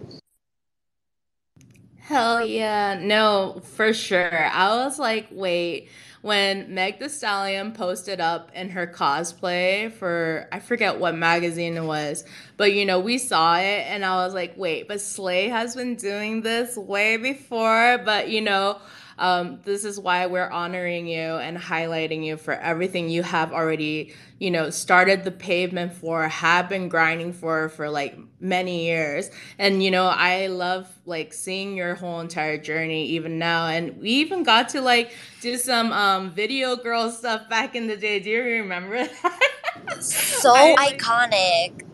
[1.99, 2.99] Hell yeah.
[2.99, 4.45] No, for sure.
[4.47, 5.89] I was like, wait,
[6.21, 11.83] when Meg the Stallion posted up in her cosplay for I forget what magazine it
[11.83, 12.23] was,
[12.55, 15.95] but you know, we saw it and I was like, wait, but Slay has been
[15.95, 18.79] doing this way before, but you know,
[19.17, 24.13] um, this is why we're honoring you and highlighting you for everything you have already,
[24.39, 29.29] you know, started the pavement for, have been grinding for for like many years.
[29.59, 33.67] And you know, I love like seeing your whole entire journey even now.
[33.67, 35.11] And we even got to like
[35.41, 38.19] do some um, video girl stuff back in the day.
[38.19, 39.39] Do you remember that?
[39.99, 41.85] So I, like, iconic.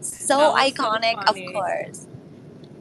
[0.00, 2.06] So iconic, of course.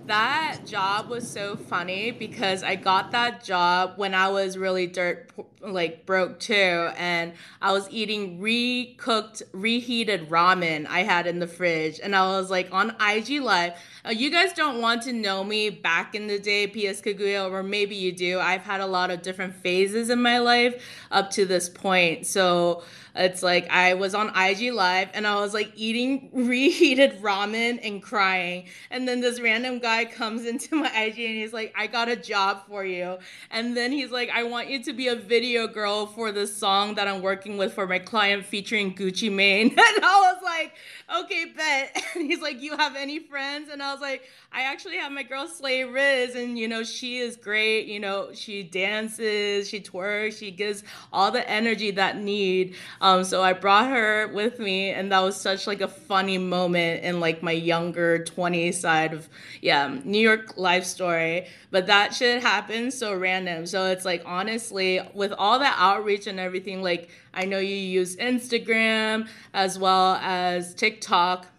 [0.08, 5.30] That job was so funny because I got that job when I was really dirt
[5.62, 12.00] like broke too and I was eating re-cooked reheated ramen I had in the fridge
[12.02, 13.74] and I was like on IG live.
[14.06, 17.62] Uh, you guys don't want to know me back in the day PS Kaguya or
[17.62, 18.40] maybe you do.
[18.40, 22.84] I've had a lot of different phases in my life up to this point so
[23.16, 28.02] it's like I was on IG live and I was like eating reheated ramen and
[28.02, 28.66] crying.
[28.90, 32.16] And then this random guy comes into my IG and he's like, I got a
[32.16, 33.18] job for you.
[33.50, 36.96] And then he's like, I want you to be a video girl for the song
[36.96, 39.76] that I'm working with for my client featuring Gucci Mane.
[39.92, 40.74] And I was like,
[41.20, 42.04] okay, bet.
[42.16, 43.70] And he's like, you have any friends?
[43.70, 47.38] And I was like, I actually have my girl Slayrizz, and you know, she is
[47.38, 47.88] great.
[47.88, 50.84] You know, she dances, she twerks, she gives
[51.14, 52.76] all the energy that need.
[53.00, 57.06] Um, so I brought her with me, and that was such like a funny moment
[57.06, 59.30] in like my younger 20 side of
[59.62, 61.48] yeah, New York life story.
[61.72, 63.66] But that shit happened so random.
[63.66, 68.18] So it's like honestly, with all the outreach and everything, like I know you use
[68.18, 71.01] Instagram as well as TikTok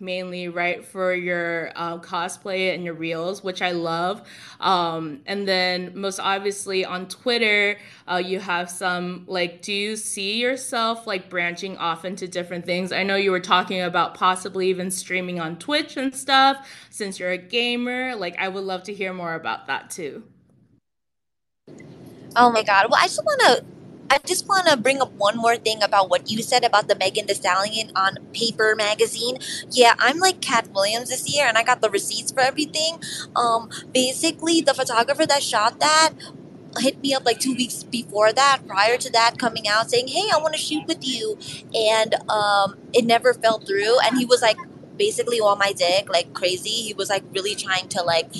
[0.01, 4.22] mainly, right, for your uh, cosplay and your reels, which I love.
[4.61, 7.78] Um, and then most obviously on Twitter,
[8.11, 12.93] uh, you have some like, do you see yourself like branching off into different things?
[12.93, 17.30] I know you were talking about possibly even streaming on Twitch and stuff since you're
[17.32, 18.14] a gamer.
[18.16, 20.22] Like, I would love to hear more about that too.
[22.34, 22.86] Oh my god.
[22.90, 23.64] Well, I just want to
[24.13, 26.95] I just want to bring up one more thing about what you said about the
[26.95, 29.39] Megan Thee Stallion on Paper Magazine.
[29.71, 33.01] Yeah, I'm like Katt Williams this year, and I got the receipts for everything.
[33.35, 36.11] Um, basically, the photographer that shot that
[36.79, 40.29] hit me up like two weeks before that, prior to that coming out, saying, "Hey,
[40.31, 41.39] I want to shoot with you,"
[41.75, 43.99] and um, it never fell through.
[44.01, 44.59] And he was like,
[44.99, 46.69] basically on my dick, like crazy.
[46.69, 48.31] He was like really trying to like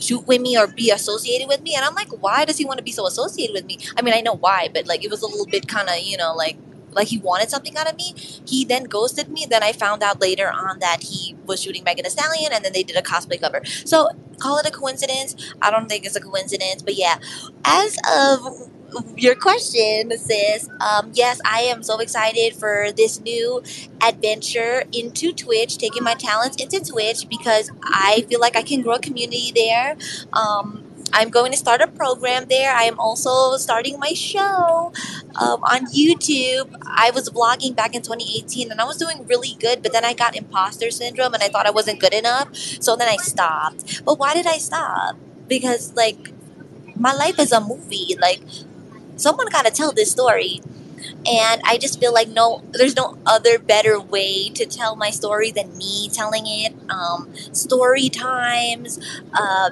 [0.00, 1.74] shoot with me or be associated with me.
[1.74, 3.78] And I'm like, why does he want to be so associated with me?
[3.96, 6.16] I mean, I know why, but like it was a little bit kind of, you
[6.16, 6.56] know, like
[6.92, 8.14] like he wanted something out of me.
[8.16, 9.46] He then ghosted me.
[9.48, 12.72] Then I found out later on that he was shooting Megan Thee Stallion, and then
[12.72, 13.62] they did a cosplay cover.
[13.84, 15.36] So call it a coincidence.
[15.62, 17.18] I don't think it's a coincidence, but yeah.
[17.64, 18.70] As of
[19.16, 23.62] your question, sis, um, yes, I am so excited for this new
[24.02, 28.94] adventure into Twitch, taking my talents into Twitch because I feel like I can grow
[28.94, 29.96] a community there.
[30.32, 32.72] Um, I'm going to start a program there.
[32.72, 34.92] I am also starting my show
[35.34, 36.74] um, on YouTube.
[36.84, 40.14] I was vlogging back in 2018 and I was doing really good, but then I
[40.14, 42.54] got imposter syndrome and I thought I wasn't good enough.
[42.54, 44.04] So then I stopped.
[44.04, 45.16] But why did I stop?
[45.48, 46.30] Because, like,
[46.94, 48.16] my life is a movie.
[48.20, 48.42] Like,
[49.20, 50.60] someone got to tell this story.
[51.26, 55.50] And I just feel like no, there's no other better way to tell my story
[55.50, 56.74] than me telling it.
[56.90, 58.98] Um, story times,
[59.32, 59.70] uh,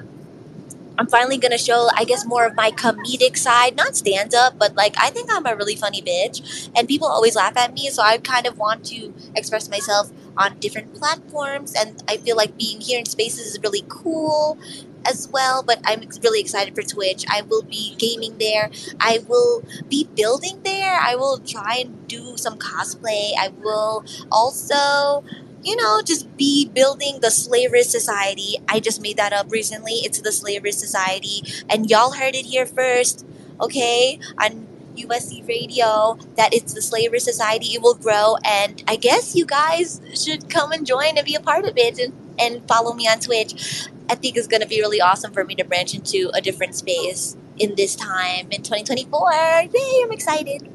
[0.97, 4.75] I'm finally gonna show, I guess, more of my comedic side, not stand up, but
[4.75, 8.03] like I think I'm a really funny bitch, and people always laugh at me, so
[8.03, 12.81] I kind of want to express myself on different platforms, and I feel like being
[12.81, 14.57] here in spaces is really cool
[15.05, 15.63] as well.
[15.63, 17.25] But I'm really excited for Twitch.
[17.29, 18.69] I will be gaming there.
[18.99, 20.97] I will be building there.
[20.99, 23.31] I will try and do some cosplay.
[23.37, 25.23] I will also
[25.61, 28.55] you know, just be building the Slayrizz Society.
[28.67, 29.93] I just made that up recently.
[29.95, 31.43] It's the Slayrizz Society.
[31.69, 33.25] And y'all heard it here first,
[33.59, 34.19] okay?
[34.41, 37.73] On USIC Radio, that it's the Slayrizz Society.
[37.73, 38.37] It will grow.
[38.43, 41.99] And I guess you guys should come and join and be a part of it
[41.99, 43.87] and, and follow me on Twitch.
[44.09, 46.75] I think it's going to be really awesome for me to branch into a different
[46.75, 49.31] space in this time in 2024.
[49.31, 50.67] Yay, I'm excited.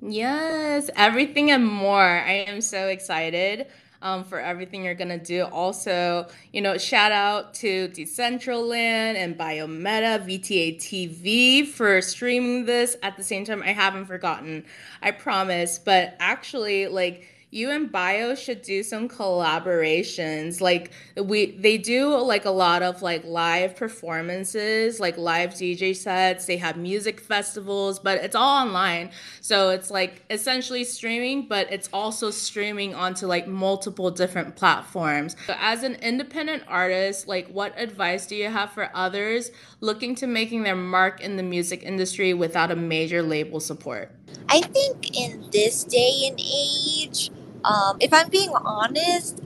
[0.00, 2.00] Yes, everything and more.
[2.00, 3.66] I am so excited
[4.02, 5.44] um, for everything you're gonna do.
[5.44, 12.96] Also, you know, shout out to Decentraland and Biometa, VTA TV for streaming this.
[13.02, 14.64] At the same time, I haven't forgotten.
[15.02, 15.78] I promise.
[15.78, 20.60] But actually, like you and bio should do some collaborations.
[20.60, 26.46] Like we they do like a lot of like live performances like live dj sets.
[26.46, 29.10] They have music festivals but it's all online.
[29.40, 35.36] So it's like essentially streaming but it's also streaming onto like multiple different platforms.
[35.46, 40.26] So as an independent artist like what advice do you have for others looking to
[40.26, 44.12] making their mark in the music industry without a major label support?
[44.48, 47.30] I think in this day and age,
[47.66, 49.40] um, if I'm being honest,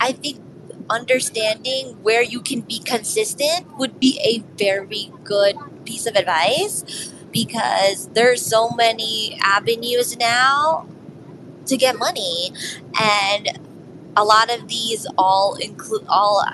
[0.00, 0.40] I think
[0.90, 8.08] understanding where you can be consistent would be a very good piece of advice because
[8.14, 10.86] there's so many avenues now
[11.66, 12.52] to get money
[13.00, 13.58] and
[14.16, 16.44] a lot of these all include all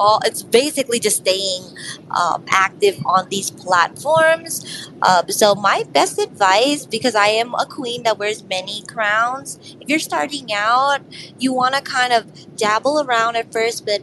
[0.00, 1.62] all it's basically just staying
[2.10, 4.90] um, active on these platforms.
[5.02, 9.88] Uh, so my best advice because i am a queen that wears many crowns if
[9.88, 11.00] you're starting out
[11.38, 14.02] you want to kind of dabble around at first but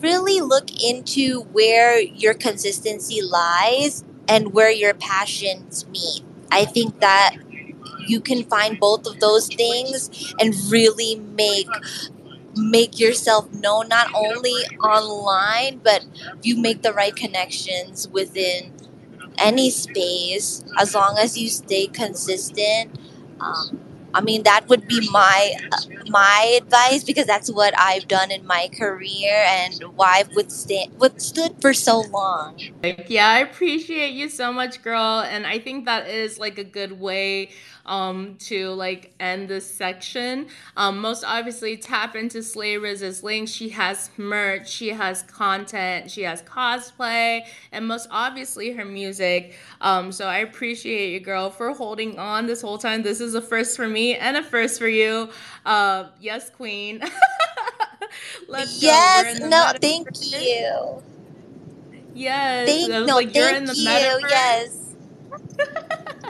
[0.00, 6.22] really look into where your consistency lies and where your passions meet.
[6.50, 7.36] I think that
[8.06, 11.68] you can find both of those things and really make
[12.56, 16.04] make yourself known not only online but
[16.42, 18.72] you make the right connections within
[19.38, 22.90] any space as long as you stay consistent.
[23.40, 25.54] Um, i mean that would be my
[26.08, 31.54] my advice because that's what i've done in my career and why i've withstand, withstood
[31.60, 32.58] for so long.
[33.08, 36.98] Yeah i appreciate you so much girl and i think that is like a good
[36.98, 37.50] way
[37.86, 40.48] um, to like end this section.
[40.76, 43.48] Um, most obviously, tap into Slayrizz's link.
[43.48, 49.54] She has merch, she has content, she has cosplay, and most obviously her music.
[49.80, 53.02] Um, so I appreciate you, girl, for holding on this whole time.
[53.02, 55.30] This is a first for me and a first for you.
[55.64, 57.02] Uh, yes, Queen.
[58.48, 61.02] Let's yes, no, thank you.
[62.14, 64.20] Yes, thank, no, like, thank you.
[64.22, 64.22] Metaverse.
[64.28, 64.94] Yes.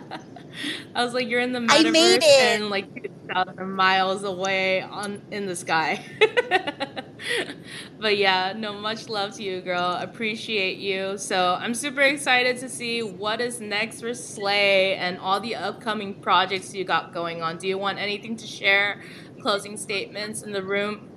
[0.94, 2.60] I was like, you're in the metaverse I made it.
[2.60, 6.04] and like thousand miles away on in the sky.
[6.20, 7.04] but
[8.00, 9.98] but yeah, no, much love to you, girl.
[10.00, 11.18] Appreciate you.
[11.18, 16.14] So I'm super excited to see what is next for Slay and all the upcoming
[16.14, 17.58] projects you got going on.
[17.58, 19.02] Do you want anything to share?
[19.40, 21.08] Closing statements in the room.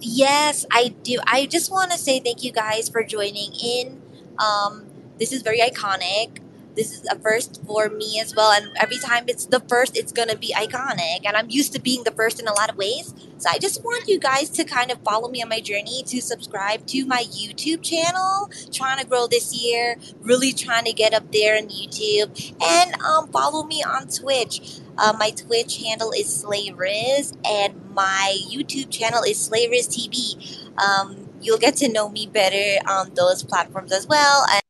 [0.00, 1.18] Yes, I do.
[1.26, 4.02] I just want to say thank you guys for joining in.
[4.38, 4.86] Um,
[5.18, 6.40] this is very iconic.
[6.76, 8.52] This is a first for me as well.
[8.52, 11.24] And every time it's the first, it's going to be iconic.
[11.24, 13.14] And I'm used to being the first in a lot of ways.
[13.38, 16.20] So I just want you guys to kind of follow me on my journey to
[16.20, 18.50] subscribe to my YouTube channel.
[18.72, 22.54] Trying to grow this year, really trying to get up there on YouTube.
[22.62, 24.80] And um, follow me on Twitch.
[24.98, 30.68] Uh, my Twitch handle is Slayrizz, and my YouTube channel is Slayrizz TV.
[30.78, 34.44] Um, you'll get to know me better on those platforms as well.
[34.50, 34.62] And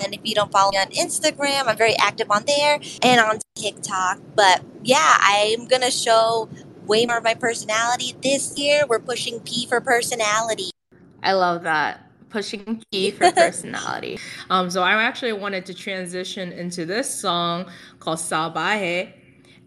[0.00, 3.38] and if you don't follow me on Instagram, I'm very active on there and on
[3.54, 4.18] TikTok.
[4.34, 6.48] But yeah, I'm going to show
[6.86, 8.84] way more of my personality this year.
[8.88, 10.70] We're pushing P for personality.
[11.22, 12.00] I love that.
[12.28, 14.18] Pushing P for personality.
[14.50, 17.70] um, so I actually wanted to transition into this song
[18.00, 19.12] called Salvaje.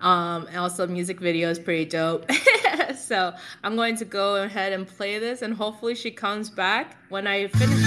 [0.02, 2.30] Um, and also music video is pretty dope.
[2.98, 7.26] so I'm going to go ahead and play this and hopefully she comes back when
[7.26, 7.87] I finish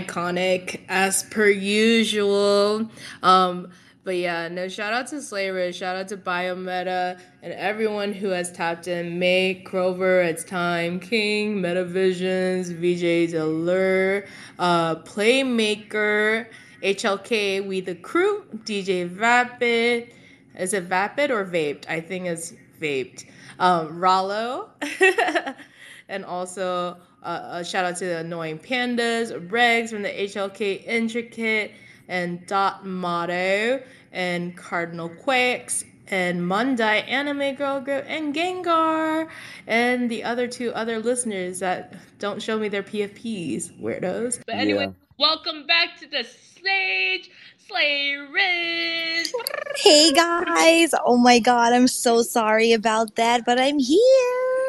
[0.00, 2.90] iconic as per usual.
[3.22, 3.70] Um,
[4.02, 8.52] but yeah, no shout out to Slayer, shout out to Biometa and everyone who has
[8.52, 9.18] tapped in.
[9.18, 14.26] May, Crover, It's Time, King, Metavisions, VJ Delur,
[14.58, 16.46] uh, Playmaker,
[16.82, 20.12] HLK, We the Crew, DJ Vapid.
[20.58, 21.88] Is it Vapid or Vaped?
[21.88, 23.24] I think it's Vaped.
[23.58, 24.70] Um, Rollo.
[26.08, 31.72] and also uh, a shout out to the Annoying Pandas, Regs from the HLK Intricate,
[32.08, 39.28] and Dot Motto, and Cardinal Quakes, and Mundai Anime Girl Group, and Gengar,
[39.66, 44.40] and the other two other listeners that don't show me their PFPs, weirdos.
[44.46, 44.92] But anyway, Yeah.
[45.18, 47.30] welcome back to the stage,
[47.70, 49.32] Slayrizz.
[49.76, 50.92] Hey guys!
[51.06, 54.63] Oh my god, I'm so sorry about that, but I'm here.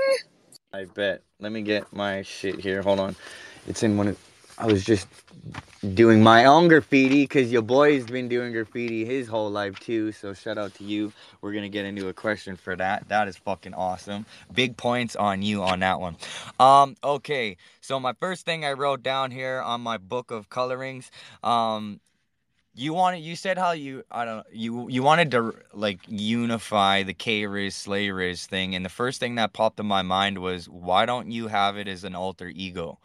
[0.76, 1.23] I bet.
[1.39, 2.82] Let me get my shit here.
[2.82, 3.15] Hold on.
[3.65, 4.19] It's in one of.
[4.57, 5.07] I was just
[5.93, 10.11] doing my own graffiti because your boy's been doing graffiti his whole life too.
[10.11, 11.13] So shout out to you.
[11.39, 13.07] We're gonna get into a question for that.
[13.07, 14.26] That is fucking awesome.
[14.53, 16.17] Big points on you on that one.
[16.59, 16.97] Um.
[17.01, 17.55] Okay.
[17.80, 21.09] So my first thing I wrote down here on my book of colorings.
[21.41, 22.01] Um.
[22.78, 23.19] You wanted.
[23.19, 24.03] You said how you.
[24.11, 24.45] I don't.
[24.51, 29.36] You you wanted to like unify the K Riz Slayrizz thing, and the first thing
[29.36, 32.99] that popped in my mind was why don't you have it as an alter ego?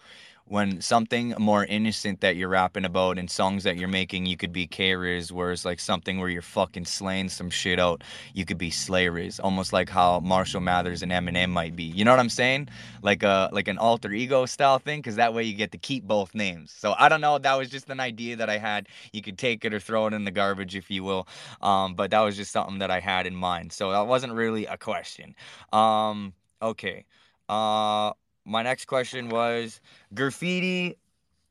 [0.50, 4.52] When something more innocent that you're rapping about and songs that you're making, you could
[4.52, 8.02] be K-Riz, whereas like something where you're fucking slaying some shit out,
[8.34, 9.38] you could be Slayrizz.
[9.40, 11.84] Almost like how Marshall Mathers and Eminem might be.
[11.84, 12.68] You know what I'm saying?
[13.00, 16.02] Like a like an alter ego style thing, because that way you get to keep
[16.02, 16.72] both names.
[16.72, 18.88] So I don't know, that was just an idea that I had.
[19.12, 21.28] You could take it or throw it in the garbage if you will.
[21.62, 23.72] Um, but that was just something that I had in mind.
[23.72, 25.36] So that wasn't really a question.
[25.72, 27.04] Um, okay.
[27.48, 28.14] Uh
[28.50, 29.80] my next question was
[30.14, 30.96] graffiti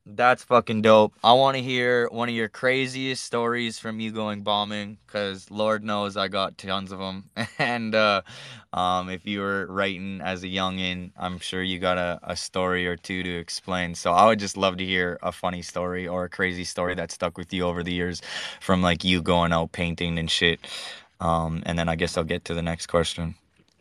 [0.06, 1.14] that's fucking dope.
[1.24, 5.84] I want to hear one of your craziest stories from you going bombing because lord
[5.84, 7.30] knows i got tons of them
[7.60, 8.22] and uh
[8.74, 12.88] um if you were writing as a youngin i'm sure you got a, a story
[12.88, 13.96] or two to explain.
[13.96, 17.12] So i would just love to hear a funny story or a crazy story that
[17.12, 18.22] stuck with you over the years
[18.62, 20.60] from like you going out painting and shit.
[21.20, 23.36] Um and then i guess i'll get to the next question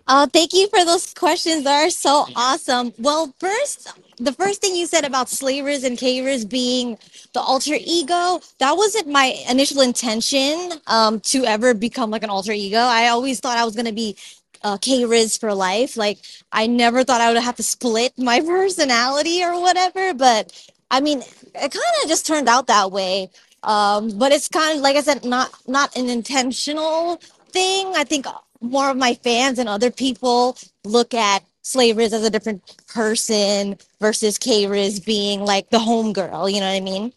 [0.08, 1.64] Uh, thank you for those questions.
[1.64, 2.94] They're so awesome.
[2.98, 3.88] Well, first,
[4.18, 6.98] the first thing you said about slavers and K-Riz being
[7.34, 12.52] the alter ego, that wasn't my initial intention um, to ever become like an alter
[12.52, 12.78] ego.
[12.78, 14.16] I always thought I was going to be
[14.64, 15.98] uh, K-Riz for life.
[15.98, 16.20] Like,
[16.52, 20.14] I never thought I would have to split my personality or whatever.
[20.14, 20.52] But
[20.92, 23.30] I mean, it kind of just turned out that way.
[23.64, 27.16] Um, but it's kind of, like I said, not not an intentional
[27.52, 27.94] thing.
[27.96, 28.26] I think
[28.60, 34.38] more of my fans and other people look at Slayrizz as a different person versus
[34.38, 36.52] K Riz being like the homegirl.
[36.52, 37.12] You know what I mean?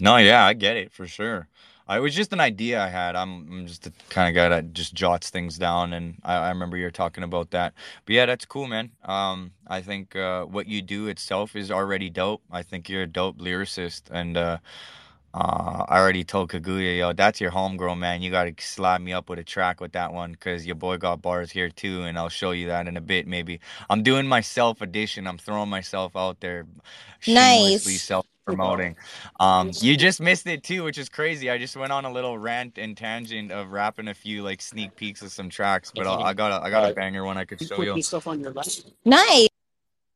[0.00, 1.48] No, yeah, I get it for sure.
[1.88, 3.14] Uh, It was just an idea I had.
[3.16, 6.48] I'm, I'm just the kind of guy that just jots things down, and I, I
[6.48, 7.74] remember you're talking about that.
[8.04, 8.90] But yeah, that's cool, man.
[9.04, 12.42] Um, I think uh, what you do itself is already dope.
[12.50, 14.58] I think you're a dope lyricist, and uh,
[15.34, 18.22] uh, I already told Kaguya, yo, that's your homegrown, man.
[18.22, 21.22] You gotta slap me up with a track with that one, cause your boy got
[21.22, 23.60] bars here too, and I'll show you that in a bit, maybe.
[23.90, 25.26] I'm doing my self edition.
[25.26, 26.66] I'm throwing myself out there,
[27.20, 28.02] shamelessly Nice.
[28.02, 28.96] self promoting.
[29.40, 31.50] Um, you just missed it too, which is crazy.
[31.50, 34.96] I just went on a little rant and tangent of rapping a few like sneak
[34.96, 37.44] peeks of some tracks, but I'll, I got a, I got a banger one I
[37.44, 38.02] could show you.
[38.02, 38.84] stuff on your left.
[39.04, 39.48] Nice.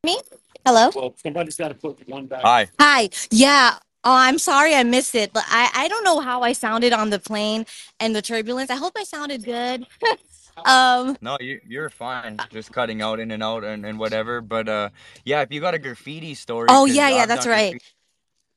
[0.04, 0.18] Me?
[0.64, 0.90] Hello?
[0.94, 2.42] Well, somebody's got to put one back.
[2.42, 2.68] Hi.
[2.78, 3.08] Hi.
[3.30, 3.78] Yeah.
[4.06, 5.32] Oh, I'm sorry I missed it.
[5.34, 7.66] But I, I don't know how I sounded on the plane
[8.00, 8.70] and the turbulence.
[8.70, 9.86] I hope I sounded good.
[10.64, 12.46] um No, you you're fine.
[12.50, 14.40] Just cutting out in and out and, and whatever.
[14.42, 14.90] But uh
[15.24, 17.78] yeah, if you got a graffiti story, oh yeah, yeah, that's right.
[17.78, 17.95] graffiti-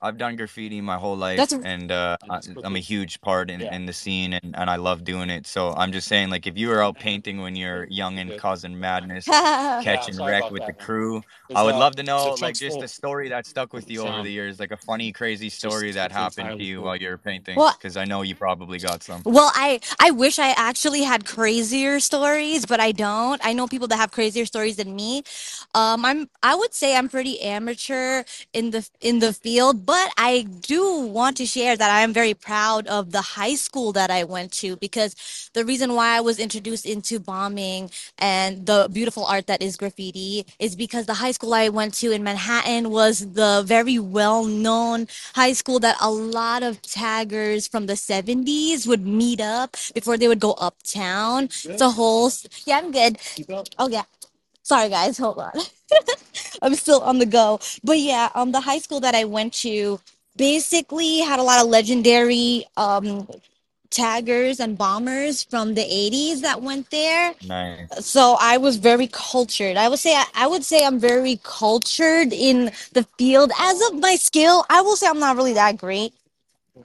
[0.01, 3.49] I've done graffiti my whole life That's and uh I, That's I'm a huge part
[3.49, 3.75] in, Yeah.
[3.75, 5.45] in the scene and, and I love doing it.
[5.47, 8.79] So I'm just saying like if you were out painting when you're young and causing
[8.79, 10.85] madness, catching sorry wreck with the that, man.
[10.85, 11.21] crew,
[11.53, 12.83] I would uh, love to know like just full.
[12.83, 15.91] a story that stuck with you over the years, like a funny, crazy just- story
[15.91, 16.85] that happened to you full.
[16.85, 17.55] while you're painting.
[17.57, 19.21] Well- Because I know you probably got some.
[19.25, 23.39] Well, I I wish I actually had crazier stories, but I don't.
[23.43, 25.23] I know people that have crazier stories than me.
[25.75, 28.23] Um, I'm I would say I'm pretty amateur
[28.53, 32.35] in the in the field, but I do want to share that I am very
[32.35, 35.15] proud of the high school that I went to because
[35.55, 40.45] the reason why I was introduced into bombing and the beautiful art that is graffiti
[40.59, 45.53] is because the high school I went to in Manhattan was the very well-known high
[45.53, 50.39] school that a lot of taggers from the 70s would meet up before they would
[50.39, 51.45] go uptown.
[51.45, 52.31] It's a whole
[52.65, 53.17] yeah, I'm good.
[53.79, 54.03] Oh yeah.
[54.69, 55.51] Sorry guys, hold on.
[56.61, 57.59] I'm still on the go.
[57.83, 59.99] But yeah, um the high school that I went to
[60.37, 63.27] basically had a lot of legendary um
[63.89, 68.05] taggers and bombers from the 80s that went there Nice.
[68.05, 69.75] so I was very cultured.
[69.75, 73.51] I would say I would say I'm very cultured in the field.
[73.59, 76.13] As of my skill, I will say I'm not really that great.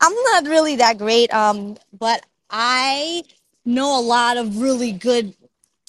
[0.00, 1.32] I'm not really that great.
[1.34, 3.24] Um, but I
[3.66, 5.34] know a lot of really good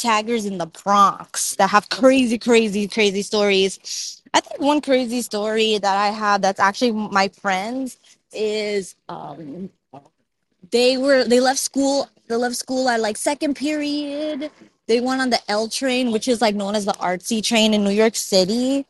[0.06, 4.22] taggers in the Bronx that have crazy, crazy, crazy stories.
[4.34, 7.98] I think one crazy story that I have that's actually my friends
[8.34, 9.70] is um
[10.72, 14.52] they were they left school they left school at like second period
[14.88, 17.84] they went on the l train which is like known as the artsy train in
[17.84, 18.86] new york city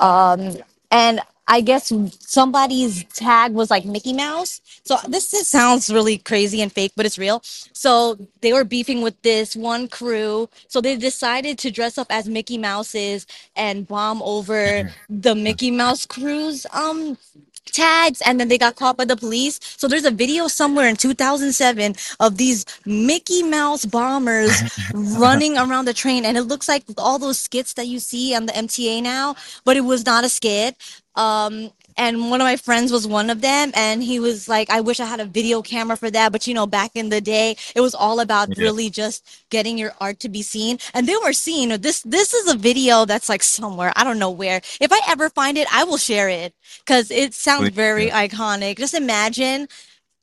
[0.00, 0.56] um
[0.90, 4.60] and i guess somebody's tag was like mickey mouse.
[4.84, 7.40] So this is, sounds really crazy and fake but it's real.
[7.72, 10.48] So they were beefing with this one crew.
[10.68, 13.26] So they decided to dress up as mickey mouses
[13.56, 17.18] and bomb over the mickey mouse crew's um
[17.66, 19.60] tags and then they got caught by the police.
[19.62, 24.52] So there's a video somewhere in 2007 of these Mickey Mouse bombers
[24.94, 28.46] running around the train and it looks like all those skits that you see on
[28.46, 30.76] the MTA now, but it was not a skit.
[31.14, 34.80] Um and one of my friends was one of them and he was like i
[34.80, 37.56] wish i had a video camera for that but you know back in the day
[37.76, 38.64] it was all about Yeah.
[38.64, 42.50] really just getting your art to be seen and they were seen this this is
[42.52, 45.84] a video that's like somewhere i don't know where if i ever find it i
[45.84, 48.26] will share it because it sounds very yeah.
[48.26, 49.68] iconic just imagine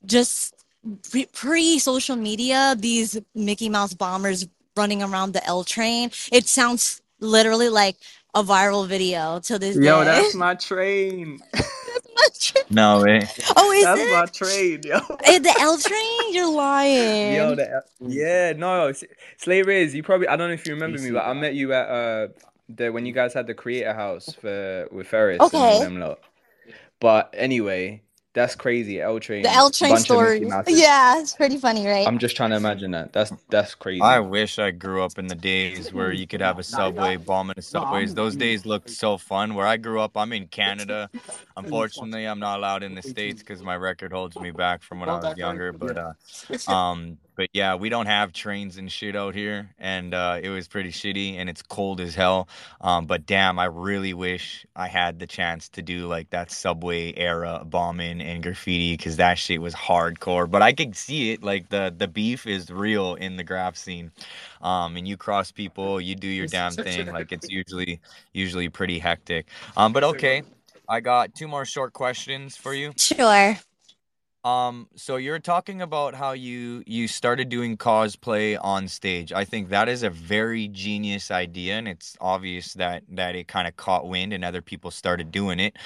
[0.04, 0.54] just
[1.32, 4.46] pre social media these mickey mouse bombers
[4.76, 7.96] running around the l train it sounds literally like
[8.36, 11.40] a viral video to this Yo, day that's my train.
[12.70, 13.20] No way.
[13.56, 14.98] oh is That's it my train, yo.
[15.24, 16.34] Eh, the L train?
[16.34, 17.32] You're lying.
[17.32, 19.04] Yo, the, L- yeah, no, S-
[19.42, 21.88] Slayrizz, you probably I don't know if you remember me, but I met you at
[21.88, 22.28] uh
[22.68, 25.78] the when you guys had the creator house for with Ferris and Okay.
[25.80, 26.20] them lot.
[27.00, 28.02] But anyway,
[28.36, 29.00] that's crazy.
[29.00, 30.74] L train, The L train bunch of Mickey story.
[30.74, 32.06] Yeah, it's pretty funny, right?
[32.06, 33.14] I'm just trying to imagine that.
[33.14, 34.02] That's that's crazy.
[34.02, 37.54] I wish I grew up in the days where you could have a subway, bombing
[37.56, 38.14] the subways.
[38.14, 39.54] Those days looked so fun.
[39.54, 41.08] Where I grew up, I'm in Canada.
[41.56, 45.08] Unfortunately, I'm not allowed in the states because my record holds me back from when
[45.08, 45.72] I was younger.
[45.72, 50.40] But uh, um, but yeah, we don't have trains and shit out here, and uh,
[50.42, 52.48] it was pretty shitty, and it's cold as hell.
[52.80, 57.12] Um, but damn, I really wish I had the chance to do like that subway
[57.14, 60.50] era bombing and graffiti because that shit was hardcore.
[60.50, 64.10] But I could see it, like the the beef is real in the graph scene.
[64.62, 67.06] Um, and you cross people, you do your damn thing.
[67.12, 68.00] Like it's usually
[68.32, 69.46] usually pretty hectic.
[69.76, 70.42] Um, but okay,
[70.88, 72.92] I got two more short questions for you.
[72.96, 73.58] Sure.
[74.46, 79.32] Um, so you're talking about how you you started doing cosplay on stage.
[79.32, 83.66] I think that is a very genius idea, and it's obvious that that it kind
[83.66, 85.76] of caught wind and other people started doing it.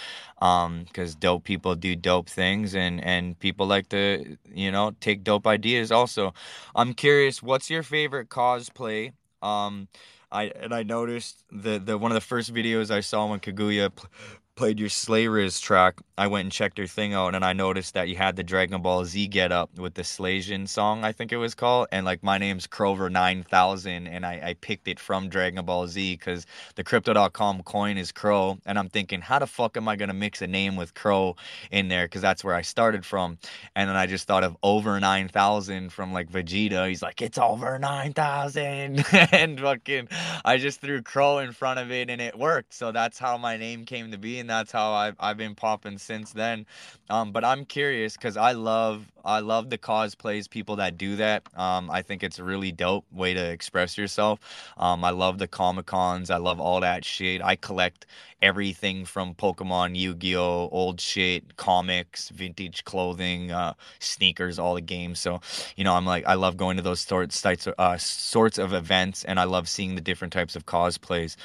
[0.42, 5.24] Um, because dope people do dope things, and and people like to you know take
[5.24, 5.90] dope ideas.
[5.90, 6.34] Also,
[6.74, 9.14] I'm curious, what's your favorite cosplay?
[9.40, 9.88] Um,
[10.30, 13.94] I and I noticed the the one of the first videos I saw when Kaguya
[13.94, 14.10] pl-
[14.54, 18.10] played your Slayrizz track, I went and checked her thing out, and I noticed that
[18.10, 21.38] you had the Dragon Ball Z get up with the Slaysian song, I think it
[21.38, 25.30] was called, and like my name's Crover nine thousand, and I, I picked it from
[25.30, 26.44] Dragon Ball Z because
[26.74, 30.42] the Crypto.com coin is CRO, and I'm thinking, how the fuck am I gonna mix
[30.42, 31.36] a name with CRO
[31.70, 32.04] in there?
[32.04, 33.38] Because that's where I started from,
[33.74, 36.86] and then I just thought of over nine thousand from like Vegeta.
[36.86, 40.08] He's like, it's over nine thousand, and fucking,
[40.44, 42.74] I just threw CRO in front of it, and it worked.
[42.74, 45.96] So that's how my name came to be, and that's how I've I've been popping
[46.10, 46.66] since then.
[47.08, 51.42] Um, but I'm curious because I love I love the cosplays, people that do that.
[51.56, 54.40] Um, I think it's a really dope way to express yourself.
[54.76, 56.30] Um, I love the Comic Cons.
[56.30, 57.42] I love all that shit.
[57.42, 58.06] I collect
[58.42, 65.20] everything from Pokemon, Yu-Gi-Oh, old shit, comics, vintage clothing, uh, sneakers, all the games.
[65.20, 65.40] So,
[65.76, 69.38] you know, I'm like I love going to those sorts uh, sorts of events, and
[69.38, 71.36] I love seeing the different types of cosplays.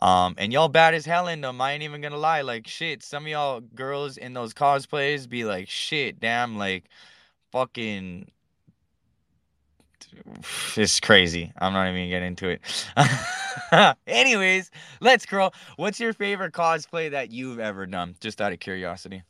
[0.00, 1.60] Um, and y'all bad as hell in them.
[1.60, 2.42] I ain't even gonna lie.
[2.42, 6.84] Like shit, some of y'all girls in those cosplays be like, shit, damn, like
[7.54, 8.30] fucking.
[10.76, 11.52] It's crazy.
[11.58, 13.96] I'm not even gonna get into it.
[14.06, 15.50] Anyways, let's grow.
[15.76, 18.16] What's your favorite cosplay that you've ever done?
[18.20, 19.22] Just out of curiosity.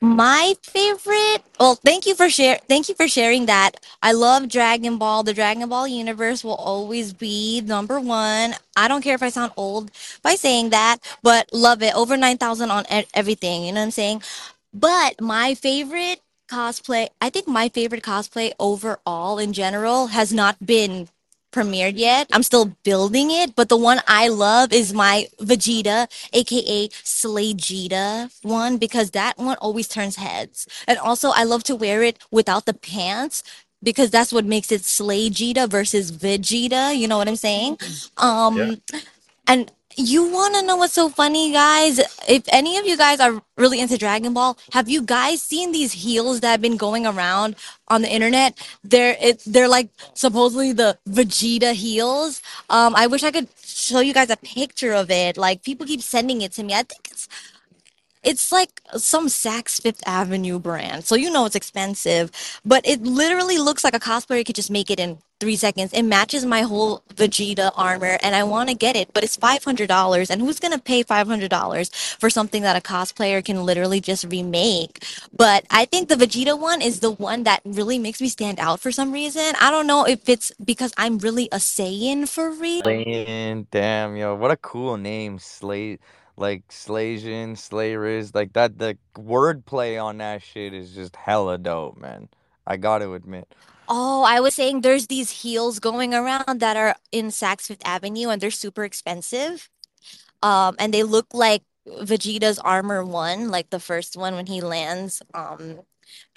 [0.00, 1.42] My favorite.
[1.60, 2.58] Well, thank you for share.
[2.68, 3.72] Thank you for sharing that.
[4.02, 5.22] I love Dragon Ball.
[5.22, 8.54] The Dragon Ball universe will always be number one.
[8.76, 11.94] I don't care if I sound old by saying that, but love it.
[11.94, 12.84] Over nine thousand on
[13.14, 13.64] everything.
[13.64, 14.22] You know what I'm saying?
[14.74, 16.20] But my favorite
[16.52, 21.08] cosplay, I think my favorite cosplay overall in general has not been
[21.52, 22.28] premiered yet.
[22.32, 28.32] I'm still building it, but the one I love is my Vegeta, aka Slay Slayjita
[28.42, 30.66] one, because that one always turns heads.
[30.88, 33.42] And also, I love to wear it without the pants
[33.82, 36.96] because that's what makes it Slay Slayjita versus Vegeta.
[36.96, 37.78] You know what I'm saying?
[38.16, 38.80] Um,
[39.46, 41.98] and You want to know what's so funny, guys?
[42.26, 45.92] If any of you guys are really into Dragon Ball, have you guys seen these
[45.92, 47.56] heels that have been going around
[47.88, 48.56] on the internet?
[48.82, 52.40] They're it, they're like supposedly the Vegeta heels.
[52.70, 55.36] Um, I wish I could show you guys a picture of it.
[55.36, 56.74] Like people keep sending it to me.
[56.74, 57.28] I think it's
[58.22, 62.30] it's like some Saks Fifth Avenue brand, so you know it's expensive,
[62.64, 65.92] but it literally looks like a cosplayer could just make it in three seconds.
[65.92, 70.30] It matches my whole Vegeta armor, and I want to get it, but it's $500,
[70.30, 75.04] and who's gonna pay $500 for something that a cosplayer can literally just remake?
[75.36, 78.78] But I think the Vegeta one is the one that really makes me stand out
[78.78, 79.54] for some reason.
[79.60, 82.82] I don't know if it's because I'm really a Saiyan for real.
[82.82, 85.98] Slaying, damn, yo, what a cool name, Slay,
[86.36, 88.78] like Slaysian, Slayrizz, like that.
[88.78, 92.28] The wordplay on that shit is just hella dope, man.
[92.66, 93.52] I gotta admit.
[93.88, 98.28] Oh, I was saying there's these heels going around that are in Saks Fifth Avenue
[98.30, 99.68] and they're super expensive.
[100.42, 105.22] Um, and they look like Vegeta's Armor One, like the first one when he lands.
[105.34, 105.80] Um,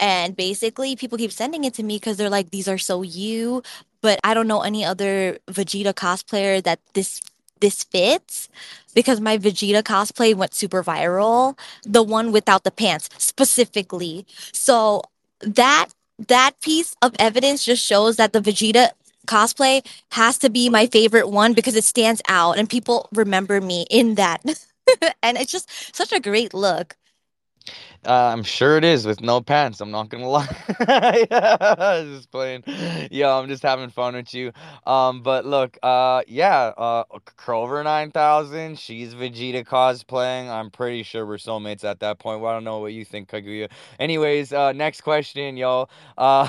[0.00, 3.62] and basically people keep sending it to me because they're like, these are so you,
[4.00, 7.20] but I don't know any other Vegeta cosplayer that this
[7.60, 8.50] this fits
[8.96, 14.26] because my Vegeta cosplay went super viral, the one without the pants specifically.
[14.52, 15.02] So
[15.40, 15.88] that
[16.28, 18.88] that piece of evidence just shows that the Vegeta
[19.26, 23.86] cosplay has to be my favorite one because it stands out and people remember me
[23.90, 24.42] in that.
[25.22, 26.96] and it's just such a great look.
[28.06, 29.80] Uh, I'm sure it is with no pants.
[29.80, 30.46] I'm not gonna lie.
[32.04, 32.62] just playing.
[33.10, 34.52] Yo, I'm just having fun with you.
[34.86, 37.04] Um, but look, uh, yeah, uh,
[37.36, 38.78] Crover 9000.
[38.78, 40.48] She's Vegeta cosplaying.
[40.48, 42.40] I'm pretty sure we're soulmates at that point.
[42.40, 43.70] Well, I don't know what you think, Kaguya.
[43.98, 45.90] Anyways, uh, next question, y'all.
[46.16, 46.48] Uh,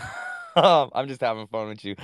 [0.56, 1.96] I'm just having fun with you.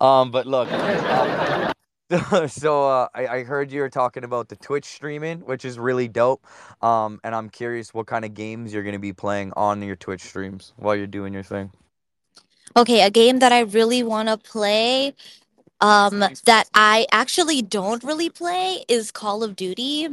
[0.00, 0.70] Um, but look.
[0.72, 1.72] Um,
[2.48, 6.08] so uh, I, I heard you were talking about the Twitch streaming, which is really
[6.08, 6.46] dope.
[6.82, 10.22] Um, and I'm curious what kind of games you're gonna be playing on your Twitch
[10.22, 11.70] streams while you're doing your thing.
[12.76, 15.14] Okay, a game that I really want to play,
[15.80, 20.08] um, that I actually don't really play is Call of Duty.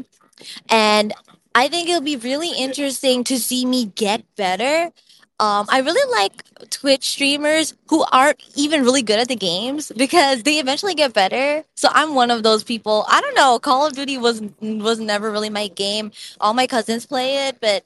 [0.69, 1.13] And
[1.55, 4.91] I think it'll be really interesting to see me get better.
[5.39, 10.43] Um, I really like Twitch streamers who aren't even really good at the games because
[10.43, 11.63] they eventually get better.
[11.75, 13.05] So I'm one of those people.
[13.07, 13.57] I don't know.
[13.57, 16.11] Call of Duty was was never really my game.
[16.41, 17.83] All my cousins play it, but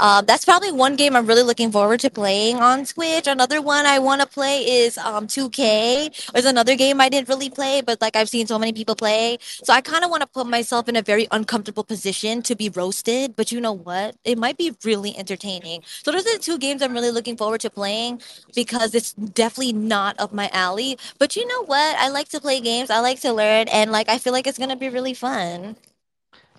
[0.00, 3.26] um, that's probably one game I'm really looking forward to playing on Twitch.
[3.26, 6.10] Another one I want to play is um 2K.
[6.32, 9.38] There's another game I didn't really play, but like I've seen so many people play.
[9.42, 12.70] So I kind of want to put myself in a very uncomfortable position to be
[12.70, 13.36] roasted.
[13.36, 14.16] But you know what?
[14.24, 15.82] It might be really entertaining.
[16.02, 18.22] So those are the two games I'm really looking forward to playing
[18.54, 20.98] because it's definitely not up my alley.
[21.18, 21.96] But you know what?
[21.98, 22.90] I like to play games.
[22.90, 25.76] I like to learn, and like I feel like it's gonna be really fun.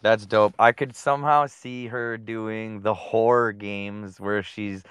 [0.02, 0.56] That's dope.
[0.58, 4.84] I could somehow see her doing the horror games where she's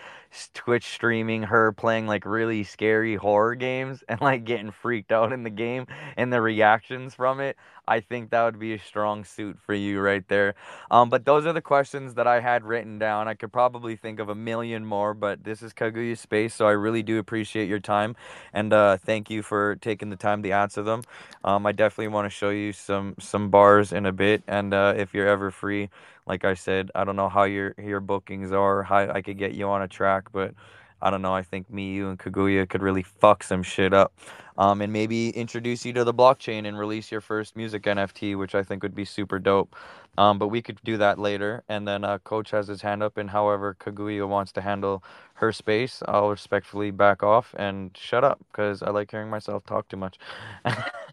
[0.55, 5.43] Twitch streaming her playing like really scary horror games and like getting freaked out in
[5.43, 7.57] the game and the reactions from it.
[7.89, 10.55] I think that would be a strong suit for you right there.
[10.91, 13.26] Um, but those are the questions that I had written down.
[13.28, 16.72] I could probably think of a million more, but this is Kaguya Space, so I
[16.72, 18.14] really do appreciate your time
[18.53, 21.03] and uh, thank you for taking the time to answer them.
[21.45, 24.95] Um, I definitely want to show you some some bars in a bit, and uh,
[24.97, 25.91] if you're ever free,
[26.27, 29.55] like I said, I don't know how your your bookings are, how I could get
[29.55, 30.55] you on a track, but
[31.03, 31.35] I don't know.
[31.35, 34.12] I think me, you, and Kaguya could really fuck some shit up,
[34.59, 38.55] um, and maybe introduce you to the blockchain and release your first music NFT, which
[38.55, 39.75] I think would be super dope.
[40.18, 41.62] Um, but we could do that later.
[41.68, 45.03] And then uh, Coach has his hand up, and however Kaguya wants to handle
[45.35, 49.89] her space, I'll respectfully back off and shut up because I like hearing myself talk
[49.89, 50.18] too much.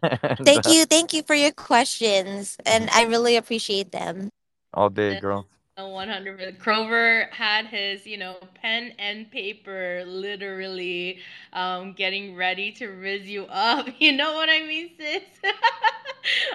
[0.02, 4.30] and, Thank uh, you, thank you for your questions, and I really appreciate them.
[4.74, 5.46] All day, girl.
[5.76, 11.20] A 100 Crover had his, you know, pen and paper literally
[11.52, 13.88] um, getting ready to riz you up.
[14.00, 15.22] You know what I mean, sis?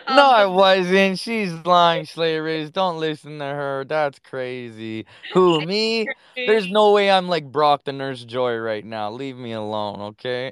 [0.08, 1.18] No, um, I wasn't.
[1.18, 2.70] She's lying, Slayers.
[2.70, 3.86] Don't listen to her.
[3.88, 5.06] That's crazy.
[5.34, 6.08] Who, me?
[6.36, 9.12] There's no way I'm like Brock the Nurse Joy right now.
[9.12, 10.52] Leave me alone, okay?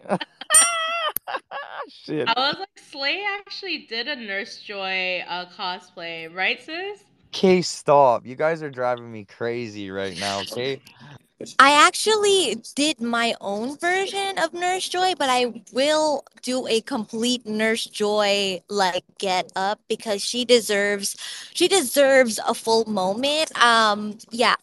[1.89, 2.27] Shit.
[2.27, 7.03] I was like, Slay actually did a Nurse Joy uh, cosplay, right, sis?
[7.33, 8.25] Okay, stop.
[8.25, 10.81] You guys are driving me crazy right now, okay?
[11.59, 17.47] I actually did my own version of Nurse Joy, but I will do a complete
[17.47, 21.15] Nurse Joy like get up because she deserves
[21.53, 23.57] she deserves a full moment.
[23.57, 24.55] Um yeah.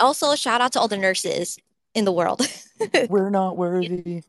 [0.00, 1.58] Also shout out to all the nurses
[1.94, 2.48] in the world.
[3.10, 4.22] We're not worthy.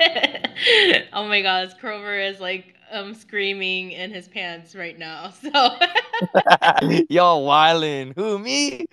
[1.12, 5.32] oh my god, Crover is like um screaming in his pants right now.
[5.40, 5.50] So
[7.08, 8.12] Yo, wildin'.
[8.14, 8.86] Who, me?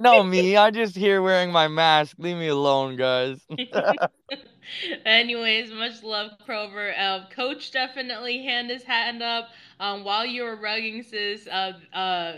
[0.00, 0.56] No, me.
[0.56, 2.16] I'm just here wearing my mask.
[2.18, 3.40] Leave me alone, guys.
[5.04, 6.94] Anyways, much love, Crover.
[6.96, 9.48] Uh, Coach definitely hand his hand up.
[9.80, 12.32] Um, while you were rugging, sis, uh, uh,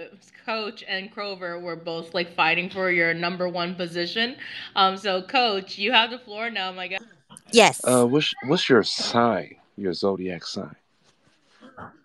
[0.45, 4.37] Coach and Crover were both like fighting for your number one position.
[4.77, 7.01] Um, so, Coach, you have the floor now, my God.
[7.53, 7.81] Yes.
[7.85, 9.57] Uh, what's what's your sign?
[9.77, 10.77] Your zodiac sign?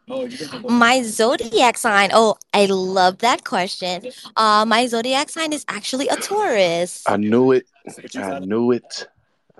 [0.08, 2.12] My zodiac sign.
[2.14, 4.04] Oh, I love that question.
[4.36, 7.04] Uh, my zodiac sign is actually a Taurus.
[7.08, 7.66] I knew it.
[8.16, 9.08] I knew it.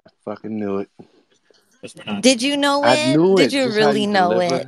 [0.06, 0.90] I fucking knew it.
[2.22, 2.88] Did you know it?
[2.88, 3.38] I knew it.
[3.38, 4.68] Did you Just how really know deliver, it?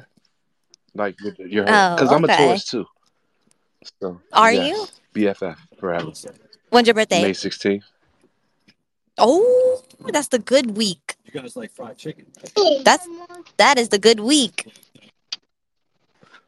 [0.95, 2.27] Like with your Oh, because I'm a.
[2.27, 2.85] Taurus too.
[4.01, 6.11] So Are yes, BFF forever.
[6.69, 7.21] When's your birthday?
[7.21, 7.83] May 16th.
[9.17, 11.15] Oh, that's the good week.
[11.25, 12.25] You guys like fried chicken?
[12.83, 13.07] That's
[13.57, 14.67] that is the good week.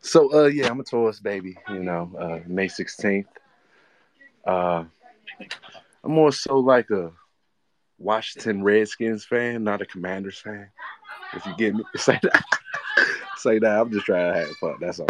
[0.01, 3.25] So uh yeah, I'm a Taurus baby, you know, uh May 16th.
[4.45, 4.85] Uh
[6.03, 7.11] I'm more so like a
[7.97, 10.69] Washington Redskins fan, not a Commanders fan.
[11.33, 12.43] If you get me, say that.
[13.37, 13.79] say that.
[13.79, 14.75] I'm just trying to have fun.
[14.79, 15.07] That's all.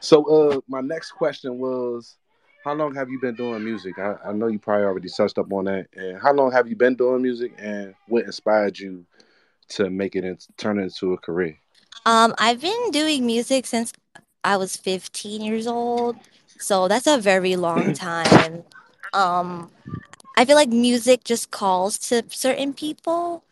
[0.00, 2.16] So uh my next question was
[2.64, 3.98] how long have you been doing music?
[3.98, 5.88] I, I know you probably already touched up on that.
[5.94, 9.04] And how long have you been doing music and what inspired you
[9.70, 11.58] to make it and turn it into a career?
[12.06, 13.92] Um, I've been doing music since
[14.44, 16.16] I was 15 years old,
[16.58, 18.64] so that's a very long time.
[19.12, 19.70] Um,
[20.36, 23.44] I feel like music just calls to certain people,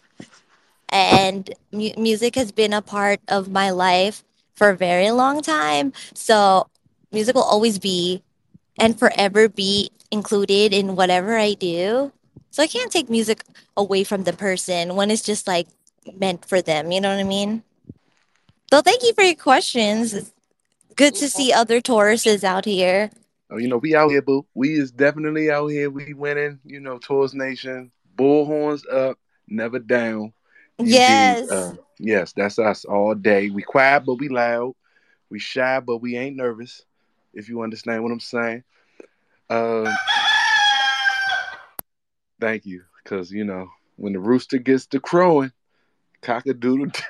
[0.88, 4.24] and mu music has been a part of my life
[4.54, 5.92] for a very long time.
[6.14, 6.66] So
[7.12, 8.22] music will always be
[8.78, 12.12] and forever be included in whatever I do.
[12.50, 13.44] So I can't take music
[13.76, 15.68] away from the person when it's just like
[16.18, 16.90] meant for them.
[16.92, 17.62] You know what I mean?
[18.70, 20.32] So thank you for your questions.
[21.00, 23.10] It's good to see other Tauruses out here.
[23.48, 24.46] Oh, you know, we out here, boo.
[24.52, 25.88] We is definitely out here.
[25.88, 27.90] We winning, you know, Taurus Nation.
[28.16, 30.34] Bullhorns up, never down.
[30.78, 30.92] Indeed.
[30.92, 31.50] Yes.
[31.50, 33.48] Uh, yes, that's us all day.
[33.48, 34.74] We quiet, but we loud.
[35.30, 36.82] We shy, but we ain't nervous.
[37.32, 38.62] If you understand what I'm saying.
[39.48, 39.88] Um,
[42.40, 45.52] thank you, because you know when the rooster gets to crowing,
[46.20, 46.88] cock a doodle.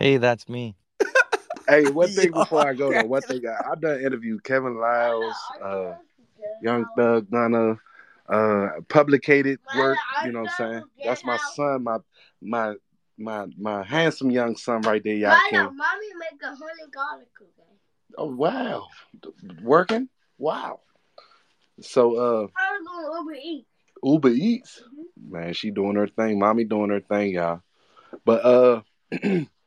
[0.00, 0.76] Hey, that's me.
[1.70, 5.36] Hey, one thing before I go though, one thing I, I done interviewed Kevin Liles,
[5.62, 5.94] uh,
[6.62, 7.76] Young Thug Gunna,
[8.28, 9.98] uh, publicated work.
[10.24, 10.84] You know what I'm saying?
[11.04, 11.98] That's my son, my
[12.42, 12.74] my
[13.16, 15.64] my my handsome young son right there, y'all can.
[15.76, 17.50] Mommy make a honey garlic cookie.
[18.18, 18.88] Oh wow,
[19.62, 20.08] working?
[20.38, 20.80] Wow.
[21.80, 23.66] So uh, I was going Uber Eats.
[24.02, 24.82] Uber Eats,
[25.28, 26.38] man, she doing her thing.
[26.38, 27.60] Mommy doing her thing, y'all.
[28.24, 28.82] But uh,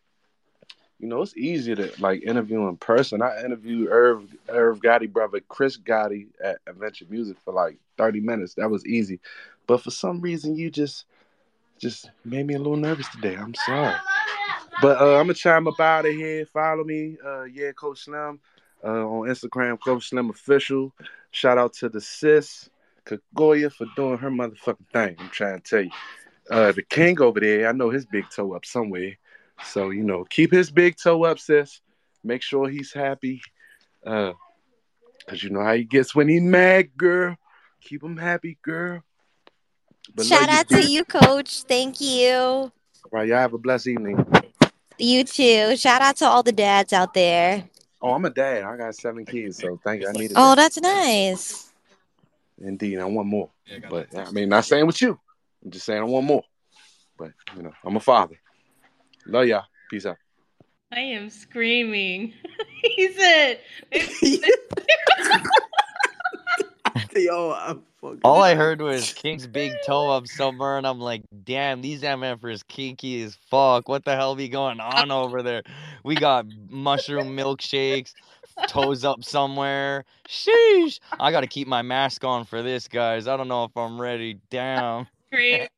[1.04, 3.22] you know, it's easy to like interview in person.
[3.22, 8.54] I interviewed Irv Irv Gotti brother Chris Gotti at Adventure Music for like thirty minutes.
[8.54, 9.20] That was easy.
[9.68, 11.04] But for some reason, you just
[11.78, 13.36] just made me a little nervous today.
[13.36, 13.94] I'm sorry.
[14.82, 16.46] But uh, I'm gonna chime up out of here.
[16.46, 18.40] Follow me, uh, yeah, Coach Slim,
[18.82, 20.94] uh, on Instagram, Coach Slim official.
[21.32, 22.70] Shout out to the sis
[23.06, 25.18] Kaguya for doing her motherfucking thing.
[25.20, 25.92] I'm trying to tell you,
[26.50, 27.68] uh, the king over there.
[27.68, 29.18] I know his big toe up somewhere.
[29.64, 31.82] So you know, keep his big toe up, sis.
[32.24, 33.42] Make sure he's happy,
[34.06, 34.32] uh,
[35.28, 37.36] cause you know how he gets when he mad, girl.
[37.82, 39.04] Keep him happy, girl.
[40.16, 41.64] But Shout you, out to you, Coach.
[41.64, 42.32] Thank you.
[42.34, 42.72] All
[43.12, 44.26] right, y'all have a blessed evening.
[44.98, 45.76] You too.
[45.76, 47.64] Shout out to all the dads out there.
[48.02, 48.64] Oh, I'm a dad.
[48.64, 50.08] I got seven kids, so thank you.
[50.10, 50.56] I needed Oh, that.
[50.56, 51.72] that's nice.
[52.62, 53.50] Indeed, I want more.
[53.90, 55.20] But I mean, not saying with you.
[55.64, 56.44] I'm just saying I want more.
[57.18, 58.36] But you know, I'm a father.
[59.28, 59.64] Love y'all.
[59.90, 60.18] Peace out.
[60.92, 62.34] I am screaming.
[62.84, 63.60] he said,
[67.16, 68.20] Yo, I'm fucking.
[68.24, 72.62] All I heard was King's big toe up somewhere, and I'm like, damn, these MFers
[72.68, 73.88] kinky as fuck.
[73.88, 75.64] What the hell be going on over there?
[76.04, 78.14] We got mushroom milkshakes,
[78.68, 80.06] toes up somewhere.
[80.28, 81.00] Sheesh.
[81.20, 83.28] I gotta keep my mask on for this, guys.
[83.28, 84.40] I don't know if I'm ready.
[84.50, 85.08] Damn.
[85.32, 85.70] Great.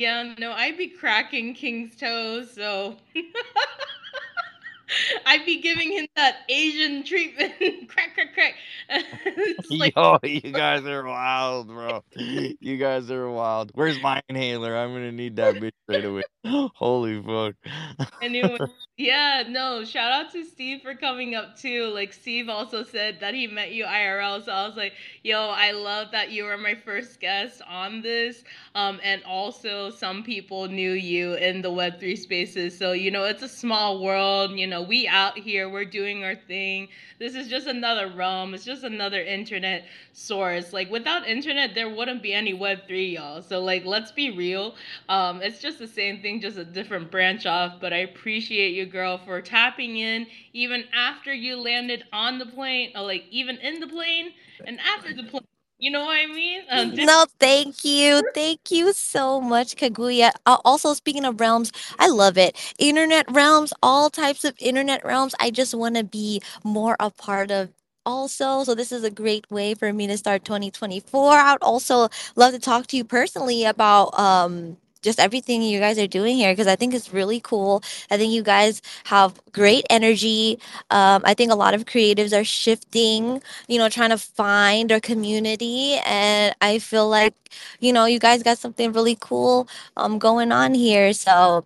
[0.00, 2.96] Yeah, no, I'd be cracking King's toes, so
[5.26, 7.52] I'd be giving him that Asian treatment.
[7.90, 8.54] crack, crack, crack.
[9.68, 12.02] Like, Yo, you guys are wild, bro.
[12.16, 13.72] You guys are wild.
[13.74, 14.74] Where's my inhaler?
[14.74, 16.22] I'm gonna need that bitch straight away.
[16.46, 17.56] Holy fuck.
[18.22, 18.56] anyway,
[19.00, 21.86] yeah, no, shout out to Steve for coming up too.
[21.86, 24.92] Like Steve also said that he met you IRL, so I was like,
[25.22, 28.44] yo, I love that you were my first guest on this.
[28.74, 32.76] Um, and also some people knew you in the Web3 spaces.
[32.76, 34.50] So, you know, it's a small world.
[34.52, 36.88] You know, we out here, we're doing our thing.
[37.18, 38.52] This is just another realm.
[38.52, 40.72] It's just another internet source.
[40.74, 43.42] Like without internet, there wouldn't be any Web3, y'all.
[43.42, 44.74] So like, let's be real.
[45.08, 47.80] Um, it's just the same thing, just a different branch off.
[47.80, 52.92] But I appreciate you, girl, for tapping in even after you landed on the plane,
[52.96, 54.32] or like even in the plane
[54.66, 55.42] and after the plane.
[55.78, 56.62] You know what I mean?
[56.70, 58.22] Um, just- No, thank you.
[58.34, 60.32] Thank you so much, Kaguya.
[60.46, 62.56] Uh, also, speaking of realms, I love it.
[62.78, 65.34] Internet realms, all types of internet realms.
[65.40, 67.70] I just want to be more a part of
[68.06, 68.64] also.
[68.64, 71.32] So, this is a great way for me to start 2024.
[71.38, 75.98] I would also love to talk to you personally about um just everything you guys
[75.98, 77.82] are doing here because I think it's really cool.
[78.10, 80.58] I think you guys have great energy.
[80.90, 85.00] Um, I think a lot of creatives are shifting you know, trying to find our
[85.00, 85.96] community.
[86.04, 87.34] And I feel like,
[87.80, 91.12] you know, you guys got something really cool um going on here.
[91.12, 91.64] So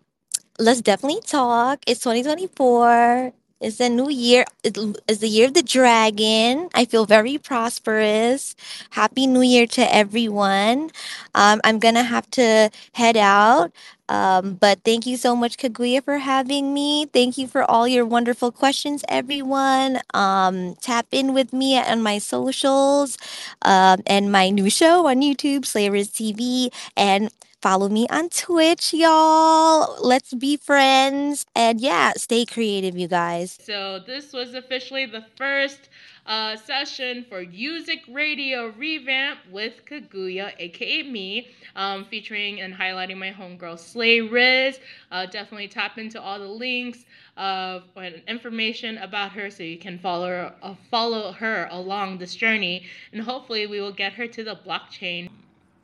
[0.59, 1.80] let's definitely talk.
[1.87, 3.32] It's 2024.
[3.65, 4.45] It's a new year.
[4.62, 4.77] It-
[5.09, 6.69] It's the year of the dragon.
[6.75, 8.55] I feel very prosperous.
[8.91, 10.91] Happy New Year to everyone.
[11.35, 13.73] Um, I'm gonna have to head out.
[14.09, 17.07] Um, but thank you so much, Kaguya, for having me.
[17.07, 20.01] Thank you for all your wonderful questions, everyone.
[20.12, 23.17] Um, tap in with me on my socials
[23.62, 27.31] um, and my new show on YouTube, Slayers TV, and
[27.65, 29.97] follow me on Twitch, y'all.
[30.05, 31.47] Let's be friends.
[31.57, 33.59] And yeah, stay creative, you guys.
[33.62, 35.89] So this was officially the first
[36.27, 43.31] uh, session for USIC Radio Revamp with Kaguya, aka me, um, featuring and highlighting my
[43.31, 44.79] homegirl Slayrizz.
[45.11, 47.07] Uh, definitely tap into all the links
[47.39, 52.35] of and information about her so you can follow her, uh, follow her along this
[52.35, 55.31] journey, and hopefully we will get her to the blockchain.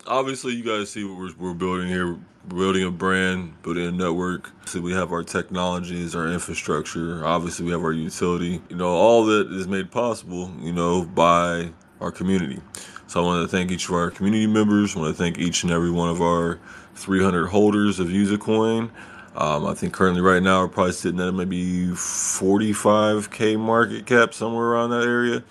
[0.07, 2.19] Obviously you guys see what we're, we're building here.
[2.49, 4.51] We're building a brand building a network.
[4.67, 7.25] So we have our technologies our infrastructure.
[7.25, 8.63] Obviously we have our utility.
[8.69, 11.71] You know all that is made possible you know by
[12.01, 12.61] our community.
[13.07, 14.97] So i want to thank each of our community members.
[14.97, 16.61] I want to thank each and every one of our
[16.95, 18.91] 300 holders of usercoin
[19.37, 24.67] um, i think currently right now we're probably sitting at maybe 45k market cap somewhere
[24.67, 25.43] around that area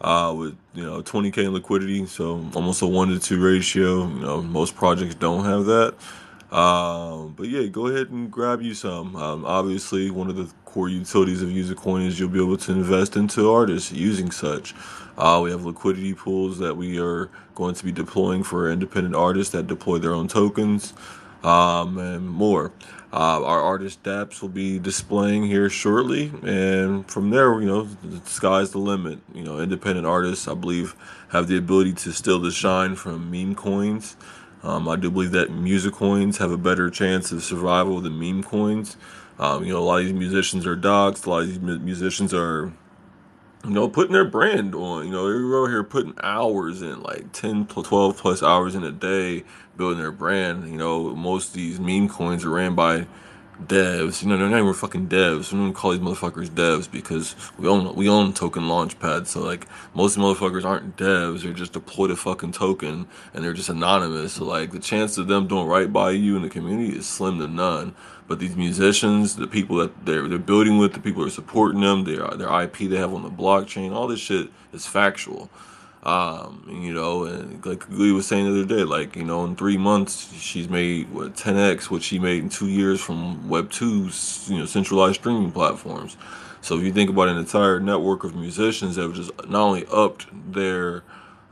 [0.00, 4.06] uh, with you know 20k in liquidity, so almost a one to two ratio.
[4.06, 5.94] You know, most projects don't have that.
[6.56, 9.14] Um, but yeah, go ahead and grab you some.
[9.14, 13.16] Um, obviously, one of the core utilities of Usercoin is you'll be able to invest
[13.16, 14.74] into artists using such.
[15.16, 19.52] Uh, we have liquidity pools that we are going to be deploying for independent artists
[19.52, 20.92] that deploy their own tokens
[21.44, 22.72] um, and more.
[23.12, 28.20] Uh, our artist dApps will be displaying here shortly, and from there, you know, the
[28.30, 29.18] sky's the limit.
[29.34, 30.94] You know, independent artists, I believe,
[31.30, 34.16] have the ability to still to shine from meme coins.
[34.62, 38.44] Um, I do believe that music coins have a better chance of survival than meme
[38.44, 38.96] coins.
[39.40, 41.24] Um, you know, a lot of these musicians are dogs.
[41.24, 42.72] A lot of these mu- musicians are
[43.64, 45.06] you know, putting their brand on.
[45.06, 48.84] You know, they're over here putting hours in, like 10, pl- 12 plus hours in
[48.84, 49.44] a day
[49.76, 50.68] building their brand.
[50.70, 53.06] You know, most of these meme coins are ran by
[53.66, 54.22] devs.
[54.22, 55.52] You know, they're not even fucking devs.
[55.52, 59.26] We don't call these motherfuckers devs because we own we own token launchpad.
[59.26, 61.42] So like most motherfuckers aren't devs.
[61.42, 64.34] They're just deployed a fucking token and they're just anonymous.
[64.34, 67.38] So like the chance of them doing right by you in the community is slim
[67.38, 67.94] to none.
[68.28, 71.80] But these musicians, the people that they're they're building with, the people that are supporting
[71.80, 75.50] them, their their IP they have on the blockchain, all this shit is factual.
[76.02, 79.54] Um, you know, and like Lee was saying the other day, like, you know, in
[79.54, 84.48] three months she's made what 10x what she made in two years from Web 2's,
[84.48, 86.16] you know, centralized streaming platforms.
[86.62, 89.86] So if you think about an entire network of musicians that have just not only
[89.92, 91.02] upped their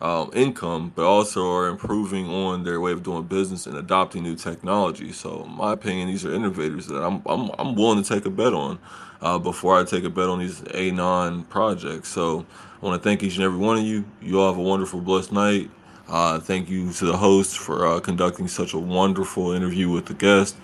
[0.00, 4.36] um, income, but also are improving on their way of doing business and adopting new
[4.36, 5.12] technology.
[5.12, 8.30] So, in my opinion, these are innovators that I'm I'm, I'm willing to take a
[8.30, 8.78] bet on
[9.20, 12.08] uh, before I take a bet on these anon projects.
[12.08, 12.46] So,
[12.80, 14.04] I want to thank each and every one of you.
[14.22, 15.70] You all have a wonderful, blessed night.
[16.08, 20.14] Uh, thank you to the host for uh, conducting such a wonderful interview with the
[20.14, 20.56] guest.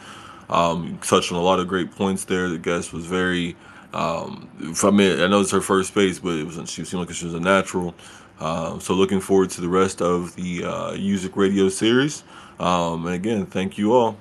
[0.48, 2.48] Um, touched on a lot of great points there.
[2.48, 3.56] The guest was very,
[3.92, 4.48] um,
[4.82, 7.24] I mean, I know it's her first space, but it was she seemed like she
[7.24, 7.94] was a natural.
[8.38, 12.22] Uh, so looking forward to the rest of the uh, USIC Radio series.
[12.60, 14.16] Um, and again, thank you all.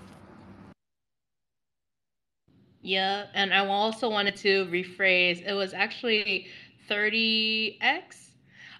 [2.81, 5.41] Yeah, and I also wanted to rephrase.
[5.47, 6.47] It was actually
[6.89, 8.30] 30x.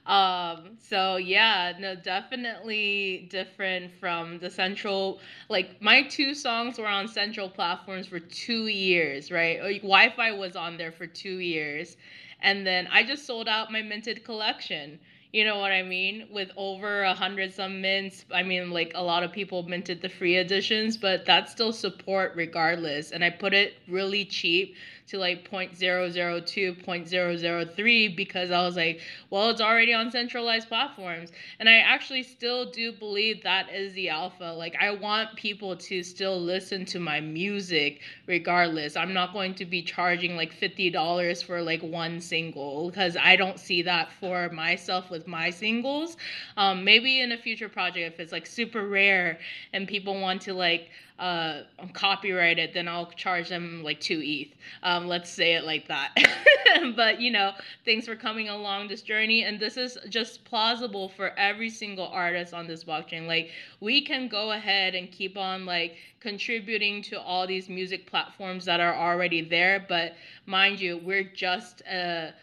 [0.06, 5.20] Um, so yeah, no, definitely different from the central.
[5.50, 9.62] Like my two songs were on central platforms for two years, right?
[9.62, 11.96] Like, Wi-Fi was on there for two years,
[12.42, 15.00] and then I just sold out my minted collection.
[15.32, 16.28] You know what I mean?
[16.32, 18.26] With over a hundred some mints.
[18.32, 22.34] I mean, like a lot of people minted the free editions, but that's still support
[22.36, 23.12] regardless.
[23.12, 24.76] And I put it really cheap
[25.14, 29.00] to like 0.002, 0.003 because I was like,
[29.30, 31.32] well, it's already on centralized platforms.
[31.60, 34.56] And I actually still do believe that is the alpha.
[34.58, 38.96] Like, I want people to still listen to my music regardless.
[38.96, 43.60] I'm not going to be charging like $50 for like one single because I don't
[43.60, 46.18] see that for myself with my singles.
[46.58, 49.38] Um, maybe in a future project, if it's like super rare
[49.74, 51.62] and people want to like, uh,
[51.94, 54.50] copyright it, then I'll charge them like two ETH.
[54.82, 56.16] Um, Um, let's say it like that.
[56.96, 57.54] but you know,
[57.86, 62.54] thanks for coming along this journey, and this is just plausible for every single artist
[62.54, 63.28] on this blockchain.
[63.28, 68.66] Like we can go ahead and keep on like contributing to all these music platforms
[68.66, 70.14] that are already there, but
[70.46, 72.34] mind you, we're just a,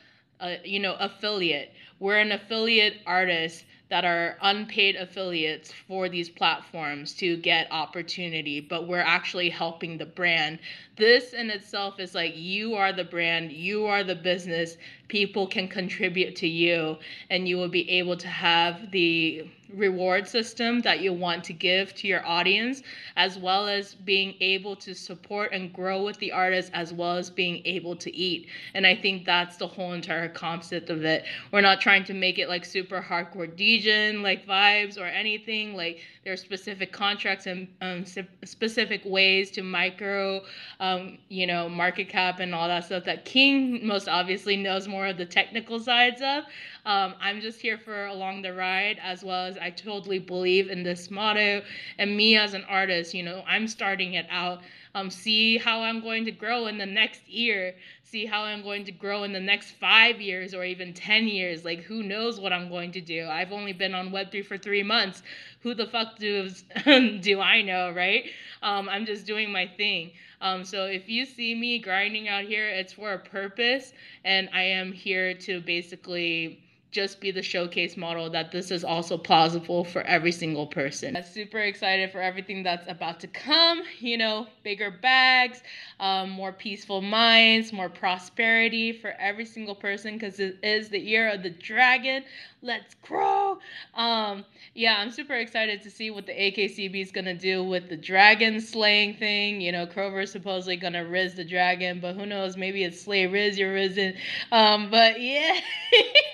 [0.40, 1.72] a you know affiliate.
[1.98, 8.86] We're an affiliate artist that are unpaid affiliates for these platforms to get opportunity, but
[8.86, 10.60] we're actually helping the brand.
[11.00, 14.76] This in itself is like you are the brand, you are the business,
[15.08, 16.98] people can contribute to you,
[17.30, 21.94] and you will be able to have the reward system that you want to give
[21.94, 22.82] to your audience,
[23.16, 27.30] as well as being able to support and grow with the artist, as well as
[27.30, 28.48] being able to eat.
[28.74, 31.24] And I think that's the whole entire concept of it.
[31.52, 35.74] We're not trying to make it like super hardcore DJ like vibes or anything.
[35.74, 38.04] Like there are specific contracts and um,
[38.44, 40.42] specific ways to micro,
[40.78, 45.06] um, you know, market cap and all that stuff that King most obviously knows more
[45.06, 46.44] of the technical sides of.
[46.84, 50.82] Um, I'm just here for along the ride, as well as I totally believe in
[50.82, 51.62] this motto.
[51.98, 54.60] And me as an artist, you know, I'm starting it out.
[54.94, 57.74] Um, see how I'm going to grow in the next year.
[58.02, 61.64] See how I'm going to grow in the next five years or even 10 years.
[61.64, 63.28] Like, who knows what I'm going to do?
[63.28, 65.22] I've only been on Web3 for three months.
[65.60, 66.50] Who the fuck do,
[67.20, 68.24] do I know, right?
[68.62, 70.10] Um, I'm just doing my thing.
[70.40, 73.92] Um, so if you see me grinding out here, it's for a purpose.
[74.24, 76.58] And I am here to basically
[76.90, 81.16] just be the showcase model that this is also plausible for every single person.
[81.16, 83.82] I'm super excited for everything that's about to come.
[84.00, 85.62] You know, bigger bags,
[86.00, 91.28] um, more peaceful minds, more prosperity for every single person because it is the year
[91.30, 92.24] of the dragon.
[92.62, 93.58] Let's grow.
[93.94, 97.96] Um, yeah, I'm super excited to see what the AKCB is gonna do with the
[97.96, 99.62] dragon slaying thing.
[99.62, 102.58] You know, Krover's supposedly gonna riz the dragon, but who knows?
[102.58, 104.14] Maybe it's slay riz you're risen.
[104.52, 105.58] Um, but yeah.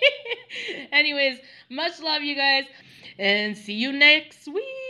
[0.93, 1.39] Anyways,
[1.71, 2.65] much love, you guys,
[3.19, 4.86] and see you next week.